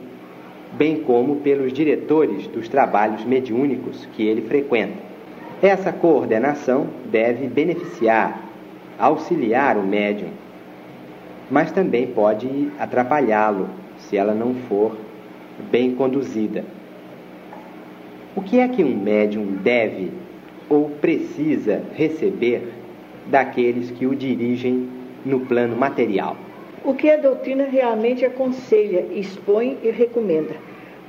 [0.72, 5.06] bem como pelos diretores dos trabalhos mediúnicos que ele frequenta.
[5.62, 8.42] Essa coordenação deve beneficiar,
[8.98, 10.28] auxiliar o médium,
[11.50, 14.96] mas também pode atrapalhá-lo se ela não for
[15.70, 16.64] bem conduzida.
[18.34, 20.10] O que é que um médium deve
[20.68, 22.70] ou precisa receber
[23.26, 24.88] daqueles que o dirigem
[25.24, 26.36] no plano material?
[26.84, 30.54] O que a doutrina realmente aconselha, expõe e recomenda?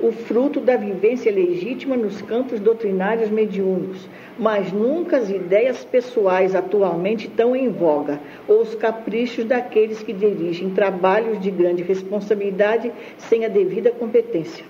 [0.00, 4.08] O fruto da vivência legítima nos campos doutrinários mediúnicos,
[4.38, 10.70] mas nunca as ideias pessoais atualmente tão em voga, ou os caprichos daqueles que dirigem
[10.70, 14.64] trabalhos de grande responsabilidade sem a devida competência.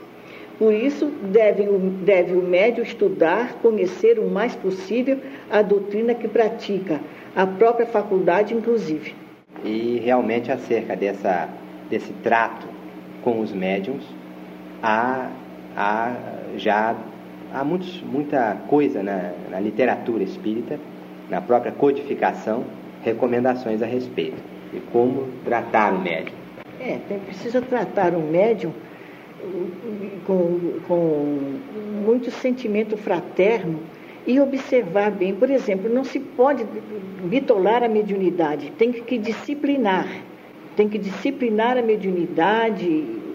[0.58, 1.64] Por isso, deve,
[2.02, 5.18] deve o médio estudar, conhecer o mais possível
[5.50, 7.00] a doutrina que pratica,
[7.36, 9.27] a própria faculdade, inclusive.
[9.64, 11.48] E realmente, acerca dessa,
[11.90, 12.66] desse trato
[13.22, 14.04] com os médiums,
[14.82, 15.30] há,
[15.76, 16.14] há
[16.56, 16.94] já
[17.52, 20.78] há muitos, muita coisa na, na literatura espírita,
[21.28, 22.64] na própria codificação,
[23.02, 24.42] recomendações a respeito
[24.72, 26.36] de como tratar o médium.
[26.80, 28.72] É, precisa tratar o médium
[30.26, 31.58] com, com
[32.04, 33.80] muito sentimento fraterno
[34.28, 35.34] e observar bem.
[35.34, 36.64] Por exemplo, não se pode
[37.24, 40.06] bitolar a mediunidade, tem que disciplinar.
[40.76, 42.86] Tem que disciplinar a mediunidade,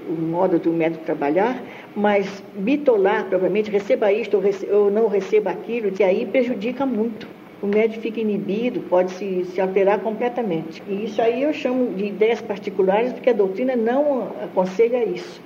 [0.07, 1.61] o modo do médico trabalhar,
[1.95, 4.41] mas bitolar, provavelmente, receba isto
[4.71, 7.27] ou, não receba aquilo, que aí prejudica muito.
[7.61, 10.83] O médico fica inibido, pode se, se alterar completamente.
[10.87, 15.41] E isso aí eu chamo de ideias particulares, porque a doutrina não aconselha isso.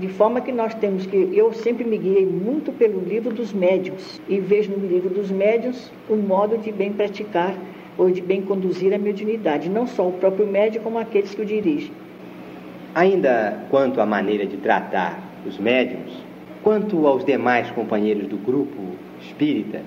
[0.00, 1.30] De forma que nós temos que.
[1.32, 5.90] Eu sempre me guiei muito pelo livro dos médiuns e vejo no livro dos médiuns
[6.08, 7.54] o modo de bem praticar
[7.96, 11.46] ou de bem conduzir a mediunidade, não só o próprio médium, como aqueles que o
[11.46, 11.92] dirigem.
[12.94, 16.12] Ainda quanto à maneira de tratar os médiums,
[16.62, 18.80] quanto aos demais companheiros do grupo
[19.20, 19.80] espírita,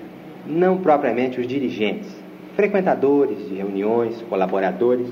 [0.46, 2.08] não propriamente os dirigentes,
[2.56, 5.08] frequentadores de reuniões, colaboradores,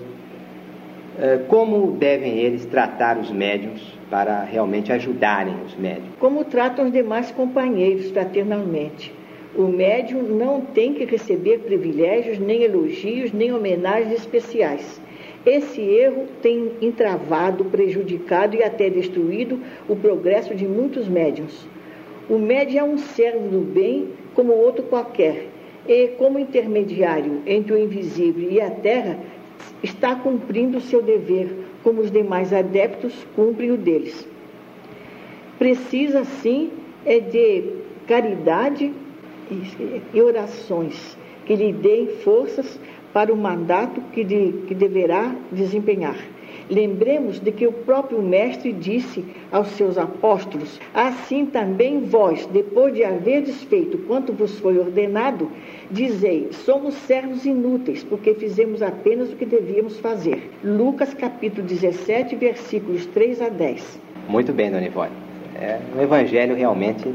[1.48, 6.10] como devem eles tratar os médiums para realmente ajudarem os médiums?
[6.18, 9.12] Como tratam os demais companheiros fraternalmente.
[9.54, 15.00] O médium não tem que receber privilégios, nem elogios, nem homenagens especiais.
[15.46, 21.66] Esse erro tem entravado, prejudicado e até destruído o progresso de muitos médiums.
[22.28, 25.46] O médium é um servo do bem como outro qualquer,
[25.88, 29.18] e como intermediário entre o invisível e a terra,
[29.82, 31.48] está cumprindo o seu dever,
[31.82, 34.26] como os demais adeptos cumprem o deles.
[35.58, 36.70] Precisa, sim,
[37.04, 37.64] é de
[38.06, 38.92] caridade
[40.12, 42.78] e orações que lhe deem forças
[43.12, 46.16] para o mandato que, de, que deverá desempenhar.
[46.68, 53.04] Lembremos de que o próprio Mestre disse aos seus apóstolos: Assim também vós, depois de
[53.04, 55.50] haverdes feito quanto vos foi ordenado,
[55.90, 60.50] dizei: Somos servos inúteis, porque fizemos apenas o que devíamos fazer.
[60.64, 64.00] Lucas capítulo 17, versículos 3 a 10.
[64.28, 65.12] Muito bem, Dona Ivone.
[65.54, 67.14] É, o Evangelho realmente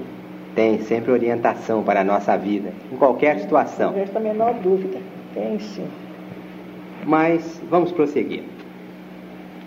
[0.56, 3.92] tem sempre orientação para a nossa vida, em qualquer situação.
[3.92, 4.98] Não resta a menor dúvida.
[5.34, 5.86] Tem sim.
[7.06, 8.44] Mas vamos prosseguir.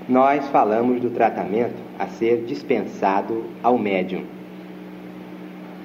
[0.09, 4.25] Nós falamos do tratamento a ser dispensado ao médium.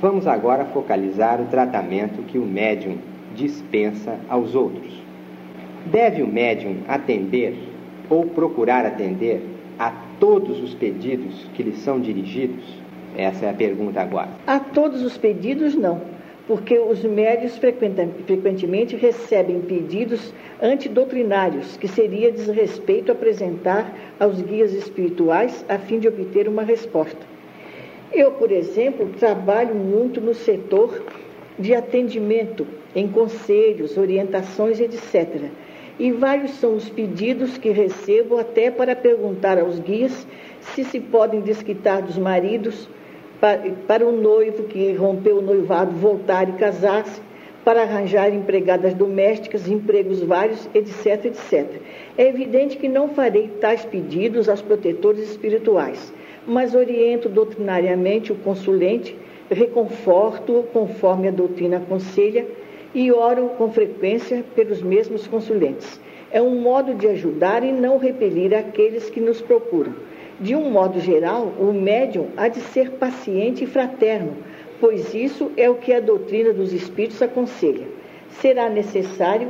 [0.01, 2.97] Vamos agora focalizar o tratamento que o médium
[3.33, 5.01] dispensa aos outros.
[5.85, 7.57] Deve o médium atender
[8.09, 9.41] ou procurar atender
[9.77, 12.65] a todos os pedidos que lhes são dirigidos?
[13.15, 14.29] Essa é a pergunta agora.
[14.45, 16.01] A todos os pedidos, não,
[16.49, 25.77] porque os médios frequentemente recebem pedidos antidoutrinários, que seria desrespeito apresentar aos guias espirituais a
[25.77, 27.19] fim de obter uma resposta.
[28.11, 31.05] Eu, por exemplo, trabalho muito no setor
[31.59, 35.51] de atendimento, em conselhos, orientações, etc.
[35.99, 40.25] E vários são os pedidos que recebo até para perguntar aos guias
[40.61, 42.89] se se podem desquitar dos maridos
[43.87, 47.21] para, o noivo que rompeu o noivado voltar e casar-se,
[47.63, 51.81] para arranjar empregadas domésticas, empregos vários, etc, etc.
[52.17, 56.11] É evidente que não farei tais pedidos aos protetores espirituais,
[56.47, 59.15] mas oriento doutrinariamente o consulente,
[59.51, 62.45] reconforto-o conforme a doutrina aconselha
[62.93, 65.99] e oro com frequência pelos mesmos consulentes.
[66.31, 69.93] É um modo de ajudar e não repelir aqueles que nos procuram.
[70.39, 74.37] De um modo geral, o médium há de ser paciente e fraterno,
[74.79, 77.85] pois isso é o que a doutrina dos espíritos aconselha.
[78.29, 79.49] Será necessário,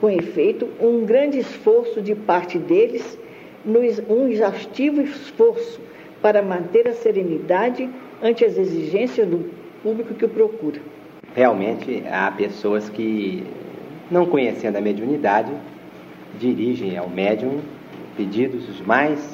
[0.00, 3.16] com efeito, um grande esforço de parte deles,
[3.64, 5.80] um exaustivo esforço
[6.20, 7.88] para manter a serenidade
[8.20, 9.48] ante as exigências do
[9.82, 10.80] público que o procura.
[11.36, 13.44] Realmente há pessoas que,
[14.10, 15.52] não conhecendo a mediunidade,
[16.38, 17.60] dirigem ao médium
[18.16, 19.33] pedidos mais,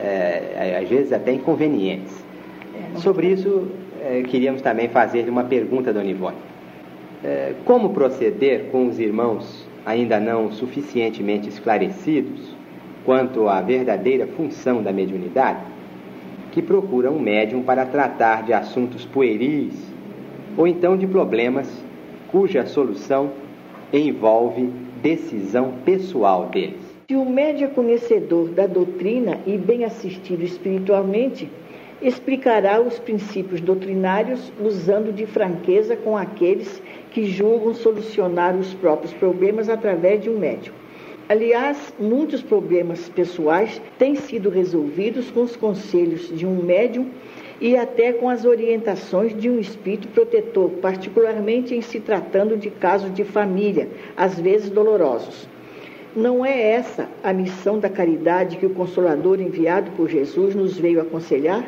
[0.00, 2.24] é, às vezes até inconvenientes.
[2.96, 3.68] Sobre isso,
[4.00, 6.36] é, queríamos também fazer uma pergunta, Dona Ivone.
[7.24, 12.54] É, como proceder com os irmãos ainda não suficientemente esclarecidos
[13.04, 15.60] quanto à verdadeira função da mediunidade,
[16.52, 19.74] que procuram um médium para tratar de assuntos pueris
[20.56, 21.68] ou então de problemas
[22.30, 23.30] cuja solução
[23.92, 24.70] envolve
[25.02, 26.87] decisão pessoal deles.
[27.10, 31.50] Se o médium é conhecedor da doutrina e bem assistido espiritualmente,
[32.02, 39.70] explicará os princípios doutrinários usando de franqueza com aqueles que julgam solucionar os próprios problemas
[39.70, 40.74] através de um médium.
[41.30, 47.06] Aliás, muitos problemas pessoais têm sido resolvidos com os conselhos de um médium
[47.58, 53.14] e até com as orientações de um espírito protetor, particularmente em se tratando de casos
[53.14, 55.48] de família, às vezes dolorosos.
[56.16, 61.00] Não é essa a missão da caridade que o Consolador enviado por Jesus nos veio
[61.00, 61.64] aconselhar?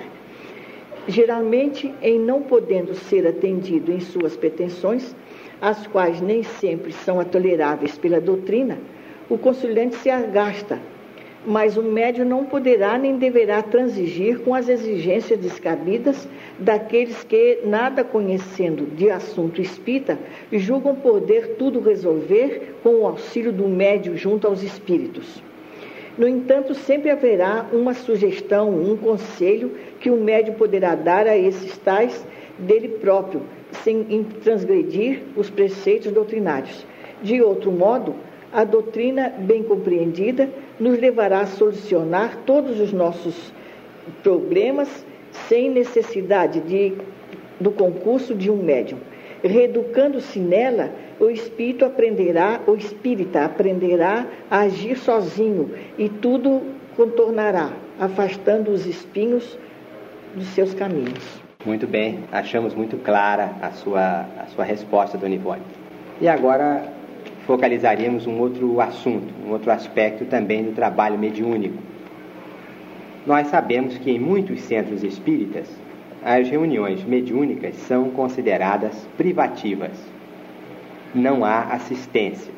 [1.08, 5.14] geralmente em não podendo ser atendido em suas pretensões,
[5.60, 8.78] as quais nem sempre são toleráveis pela doutrina,
[9.28, 10.78] o consulente se agasta,
[11.46, 16.28] mas o médio não poderá nem deverá transigir com as exigências descabidas
[16.58, 20.18] daqueles que, nada conhecendo de assunto espírita,
[20.52, 25.42] julgam poder tudo resolver com o auxílio do médio junto aos espíritos.
[26.18, 31.78] No entanto, sempre haverá uma sugestão, um conselho que o médium poderá dar a esses
[31.78, 32.26] tais
[32.58, 33.42] dele próprio,
[33.82, 34.04] sem
[34.42, 36.84] transgredir os preceitos doutrinários.
[37.22, 38.14] De outro modo,
[38.52, 40.50] a doutrina bem compreendida
[40.80, 43.52] nos levará a solucionar todos os nossos
[44.22, 45.04] problemas
[45.48, 46.94] sem necessidade de,
[47.60, 48.98] do concurso de um médium.
[49.44, 56.62] Reeducando-se nela, o espírito aprenderá, o espírita aprenderá a agir sozinho e tudo
[56.96, 59.58] contornará, afastando os espinhos
[60.34, 61.40] dos seus caminhos.
[61.64, 65.62] Muito bem, achamos muito clara a sua, a sua resposta, Dona Ivone.
[66.20, 66.99] E agora
[67.50, 71.82] focalizaríamos um outro assunto, um outro aspecto também do trabalho mediúnico.
[73.26, 75.66] Nós sabemos que em muitos centros espíritas
[76.24, 79.90] as reuniões mediúnicas são consideradas privativas.
[81.12, 82.52] Não há assistência.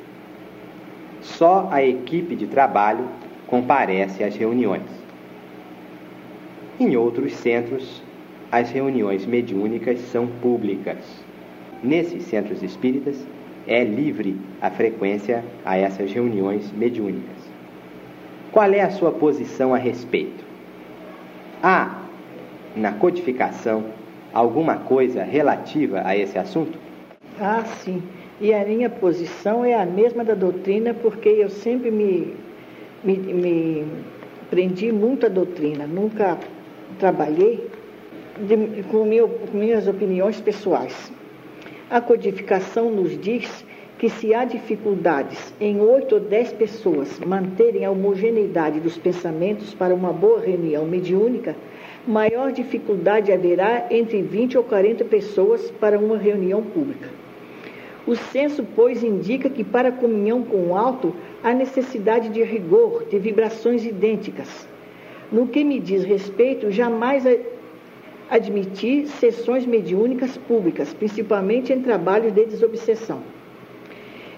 [1.23, 3.07] Só a equipe de trabalho
[3.47, 4.91] comparece às reuniões.
[6.79, 8.03] Em outros centros,
[8.51, 10.99] as reuniões mediúnicas são públicas.
[11.83, 13.27] Nesses centros espíritas,
[13.67, 17.37] é livre a frequência a essas reuniões mediúnicas.
[18.51, 20.45] Qual é a sua posição a respeito?
[21.63, 22.03] Há
[22.77, 23.85] na codificação
[24.33, 26.79] alguma coisa relativa a esse assunto?
[27.41, 28.03] Ah, sim.
[28.41, 32.35] E a minha posição é a mesma da doutrina, porque eu sempre me,
[33.05, 33.87] me, me
[34.51, 36.39] prendi muito à doutrina, nunca
[36.99, 37.71] trabalhei
[38.39, 41.13] de, com, meu, com minhas opiniões pessoais.
[41.93, 43.67] A codificação nos diz
[43.99, 49.95] que se há dificuldades em oito ou dez pessoas manterem a homogeneidade dos pensamentos para
[49.95, 51.55] uma boa reunião mediúnica,
[52.07, 57.11] maior dificuldade haverá entre 20 ou 40 pessoas para uma reunião pública.
[58.07, 61.15] O senso, pois, indica que para a comunhão com o alto
[61.45, 64.67] há necessidade de rigor, de vibrações idênticas.
[65.31, 67.27] No que me diz respeito, jamais
[68.33, 73.21] admiti sessões mediúnicas públicas, principalmente em trabalhos de desobsessão.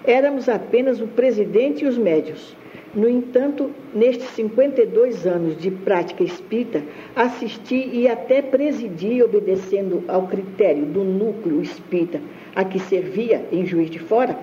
[0.03, 2.57] Éramos apenas o presidente e os médios.
[2.93, 6.83] No entanto, nestes 52 anos de prática espírita,
[7.15, 12.19] assisti e até presidi, obedecendo ao critério do núcleo espírita
[12.53, 14.37] a que servia em Juiz de Fora,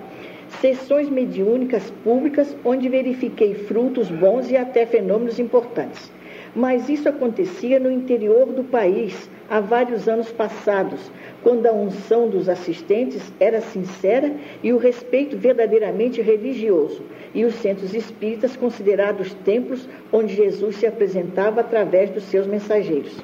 [0.61, 6.11] sessões mediúnicas públicas onde verifiquei frutos bons e até fenômenos importantes.
[6.55, 12.47] Mas isso acontecia no interior do país há vários anos passados, quando a unção dos
[12.47, 14.31] assistentes era sincera
[14.61, 17.01] e o respeito verdadeiramente religioso,
[17.33, 23.17] e os centros espíritas considerados templos onde Jesus se apresentava através dos seus mensageiros.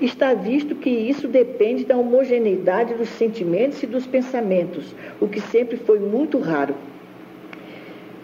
[0.00, 5.76] Está visto que isso depende da homogeneidade dos sentimentos e dos pensamentos, o que sempre
[5.76, 6.74] foi muito raro.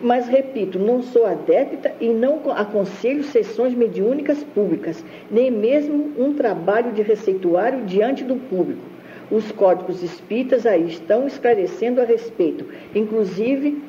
[0.05, 6.93] Mas, repito, não sou adepta e não aconselho sessões mediúnicas públicas, nem mesmo um trabalho
[6.93, 8.95] de receituário diante do público
[9.31, 13.83] os códigos espíritas aí estão esclarecendo a respeito, inclusive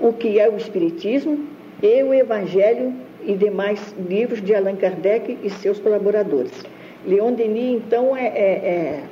[0.00, 1.46] o que é o Espiritismo
[1.82, 6.64] e o Evangelho e demais livros de Allan Kardec e seus colaboradores.
[7.06, 9.04] Leon Denis, então, é, é, é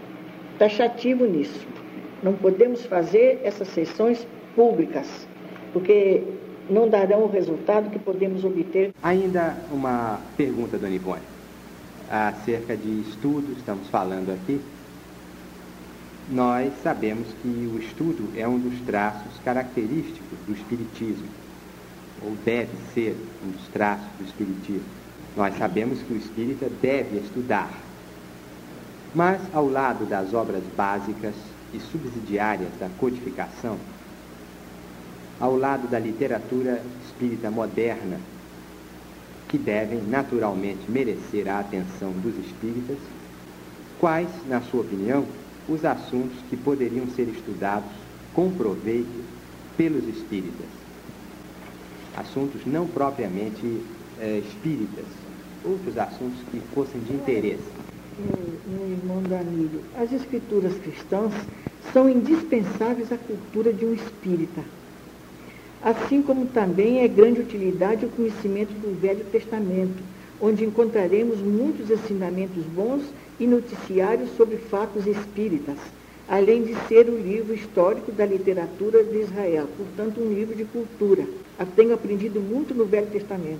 [0.58, 1.66] taxativo nisso.
[2.22, 4.26] Não podemos fazer essas sessões
[4.56, 5.28] públicas,
[5.72, 6.22] porque
[6.68, 8.92] não darão o resultado que podemos obter.
[9.02, 11.22] Ainda uma pergunta, Dona Ivone.
[12.10, 14.60] Acerca de estudos, estamos falando aqui,
[16.30, 21.28] nós sabemos que o estudo é um dos traços característicos do Espiritismo,
[22.22, 25.02] ou deve ser um dos traços do Espiritismo.
[25.36, 27.72] Nós sabemos que o espírita deve estudar.
[29.14, 31.34] Mas, ao lado das obras básicas
[31.72, 33.78] e subsidiárias da codificação,
[35.42, 38.20] ao lado da literatura espírita moderna,
[39.48, 42.96] que devem naturalmente merecer a atenção dos espíritas,
[43.98, 45.26] quais, na sua opinião,
[45.68, 47.90] os assuntos que poderiam ser estudados
[48.32, 49.24] com proveito
[49.76, 50.68] pelos espíritas.
[52.16, 53.82] Assuntos não propriamente
[54.20, 55.06] é, espíritas,
[55.64, 57.64] outros assuntos que fossem de interesse.
[58.64, 61.32] Meu, irmão Danilo, as escrituras cristãs
[61.92, 64.62] são indispensáveis à cultura de um espírita.
[65.84, 70.00] Assim como também é grande utilidade o conhecimento do Velho Testamento,
[70.40, 73.02] onde encontraremos muitos ensinamentos bons
[73.40, 75.76] e noticiários sobre fatos espíritas,
[76.28, 81.26] além de ser o livro histórico da literatura de Israel, portanto, um livro de cultura.
[81.58, 83.58] Eu tenho aprendido muito no Velho Testamento,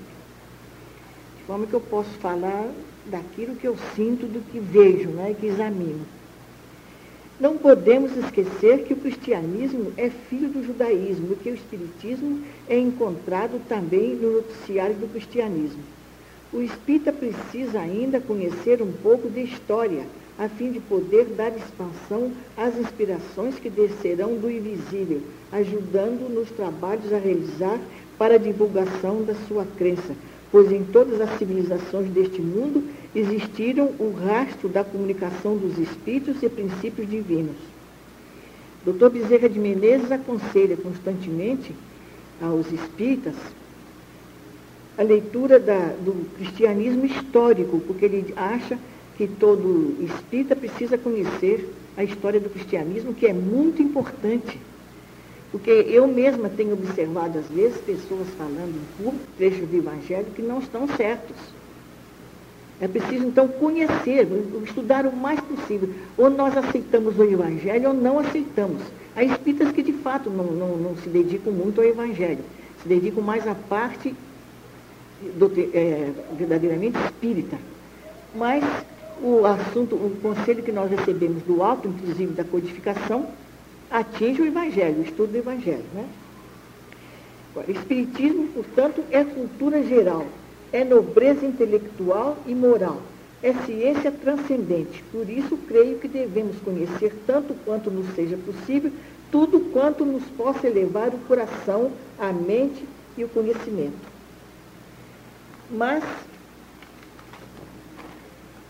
[1.39, 2.71] de forma que eu posso falar
[3.07, 6.07] daquilo que eu sinto, do que vejo né, que examino.
[7.43, 12.79] Não podemos esquecer que o cristianismo é filho do judaísmo, e que o espiritismo é
[12.79, 15.83] encontrado também no noticiário do cristianismo.
[16.53, 20.05] O espírita precisa ainda conhecer um pouco de história,
[20.39, 25.21] a fim de poder dar expansão às inspirações que descerão do invisível,
[25.51, 27.81] ajudando nos trabalhos a realizar
[28.17, 30.15] para a divulgação da sua crença,
[30.53, 32.85] pois em todas as civilizações deste mundo
[33.15, 37.57] existiram o rastro da comunicação dos espíritos e princípios divinos.
[38.85, 39.11] Dr.
[39.11, 41.75] Bezerra de Menezes aconselha constantemente
[42.41, 43.35] aos espíritas
[44.99, 48.79] a leitura da, do cristianismo histórico, porque ele acha
[49.17, 54.59] que todo espírita precisa conhecer a história do cristianismo, que é muito importante.
[55.51, 60.43] Porque eu mesma tenho observado, às vezes, pessoas falando em público, trechos do Evangelho, que
[60.43, 61.37] não estão certos.
[62.83, 64.27] É preciso, então, conhecer,
[64.65, 65.89] estudar o mais possível.
[66.19, 68.83] Ou nós aceitamos o Evangelho ou não aceitamos.
[69.15, 72.41] Há espíritas que, de fato, não, não, não se dedicam muito ao Evangelho.
[72.83, 74.13] Se dedicam mais à parte
[75.73, 77.57] é, verdadeiramente espírita.
[78.35, 78.65] Mas
[79.23, 83.29] o assunto, o conselho que nós recebemos do alto, inclusive da codificação,
[83.93, 85.85] atinge o Evangelho, o estudo do Evangelho.
[85.95, 86.05] Né?
[87.53, 90.27] Agora, espiritismo, portanto, é cultura geral,
[90.73, 93.03] é nobreza intelectual e moral,
[93.43, 95.03] é ciência transcendente.
[95.13, 98.91] Por isso, creio que devemos conhecer tanto quanto nos seja possível,
[99.31, 102.85] tudo quanto nos possa elevar o coração, a mente
[103.17, 104.13] e o conhecimento.
[105.71, 106.03] Mas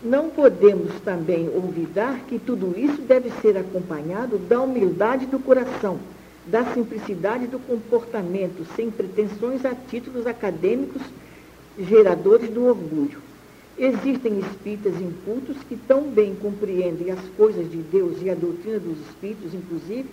[0.01, 5.97] não podemos também olvidar que tudo isso deve ser acompanhado da humildade do coração,
[6.45, 11.01] da simplicidade do comportamento, sem pretensões a títulos acadêmicos
[11.79, 13.21] geradores do orgulho.
[13.77, 18.99] Existem espíritas incultos que tão bem compreendem as coisas de Deus e a doutrina dos
[19.07, 20.05] espíritos, inclusive,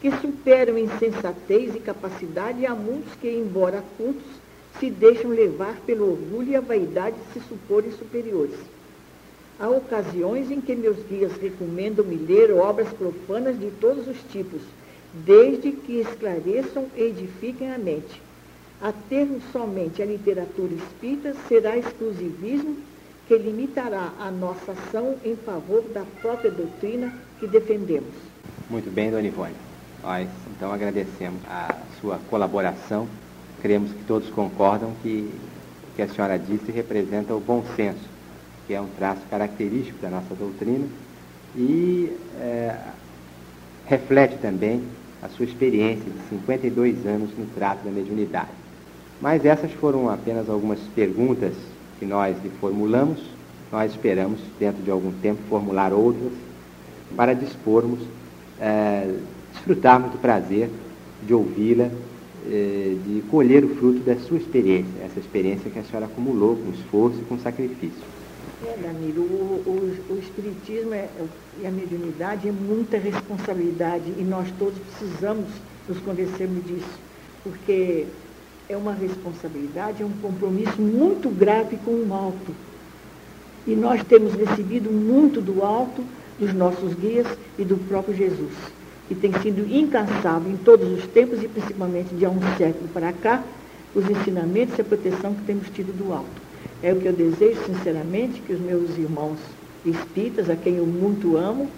[0.00, 4.24] que superam em sensatez e capacidade a muitos que, embora cultos,
[4.80, 8.56] se deixam levar pelo orgulho e a vaidade de se suporem superiores.
[9.58, 14.60] Há ocasiões em que meus guias recomendam-me ler obras profanas de todos os tipos,
[15.24, 18.25] desde que esclareçam e edifiquem a mente.
[18.80, 22.76] Atermos somente a literatura espírita será exclusivismo
[23.26, 28.12] que limitará a nossa ação em favor da própria doutrina que defendemos.
[28.68, 29.54] Muito bem, Dona Ivone.
[30.02, 33.08] Nós, então, agradecemos a sua colaboração.
[33.62, 35.30] Cremos que todos concordam que
[35.92, 38.04] o que a senhora disse representa o bom senso,
[38.66, 40.86] que é um traço característico da nossa doutrina
[41.56, 42.76] e é,
[43.86, 44.82] reflete também
[45.22, 48.65] a sua experiência de 52 anos no trato da mediunidade.
[49.20, 51.54] Mas essas foram apenas algumas perguntas
[51.98, 53.22] que nós lhe formulamos.
[53.72, 56.32] Nós esperamos, dentro de algum tempo, formular outras
[57.16, 58.00] para dispormos,
[58.60, 59.14] é,
[59.52, 60.70] desfrutarmos do prazer
[61.22, 61.88] de ouvi-la,
[62.48, 66.70] é, de colher o fruto da sua experiência, essa experiência que a senhora acumulou com
[66.70, 68.02] esforço e com sacrifício.
[68.64, 71.08] É, Danilo, o, o, o Espiritismo é,
[71.60, 75.46] e a mediunidade é muita responsabilidade e nós todos precisamos
[75.88, 76.98] nos convencermos disso,
[77.42, 78.06] porque
[78.68, 82.52] é uma responsabilidade, é um compromisso muito grave com o alto.
[83.66, 86.02] E nós temos recebido muito do alto,
[86.38, 87.26] dos nossos guias
[87.58, 88.52] e do próprio Jesus,
[89.08, 93.12] que tem sido incansável em todos os tempos e principalmente de há um século para
[93.12, 93.42] cá,
[93.94, 96.46] os ensinamentos e a proteção que temos tido do alto.
[96.82, 99.38] É o que eu desejo sinceramente que os meus irmãos
[99.84, 101.68] espíritas, a quem eu muito amo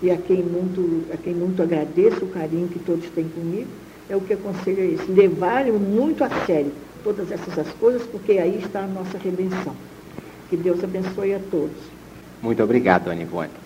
[0.00, 3.68] e a quem muito, a quem muito agradeço o carinho que todos têm comigo,
[4.08, 6.72] é o que aconselho é isso, levarem muito a sério
[7.02, 9.76] todas essas coisas, porque aí está a nossa redenção.
[10.48, 11.78] Que Deus abençoe a todos.
[12.42, 13.65] Muito obrigado, Dona Ivone.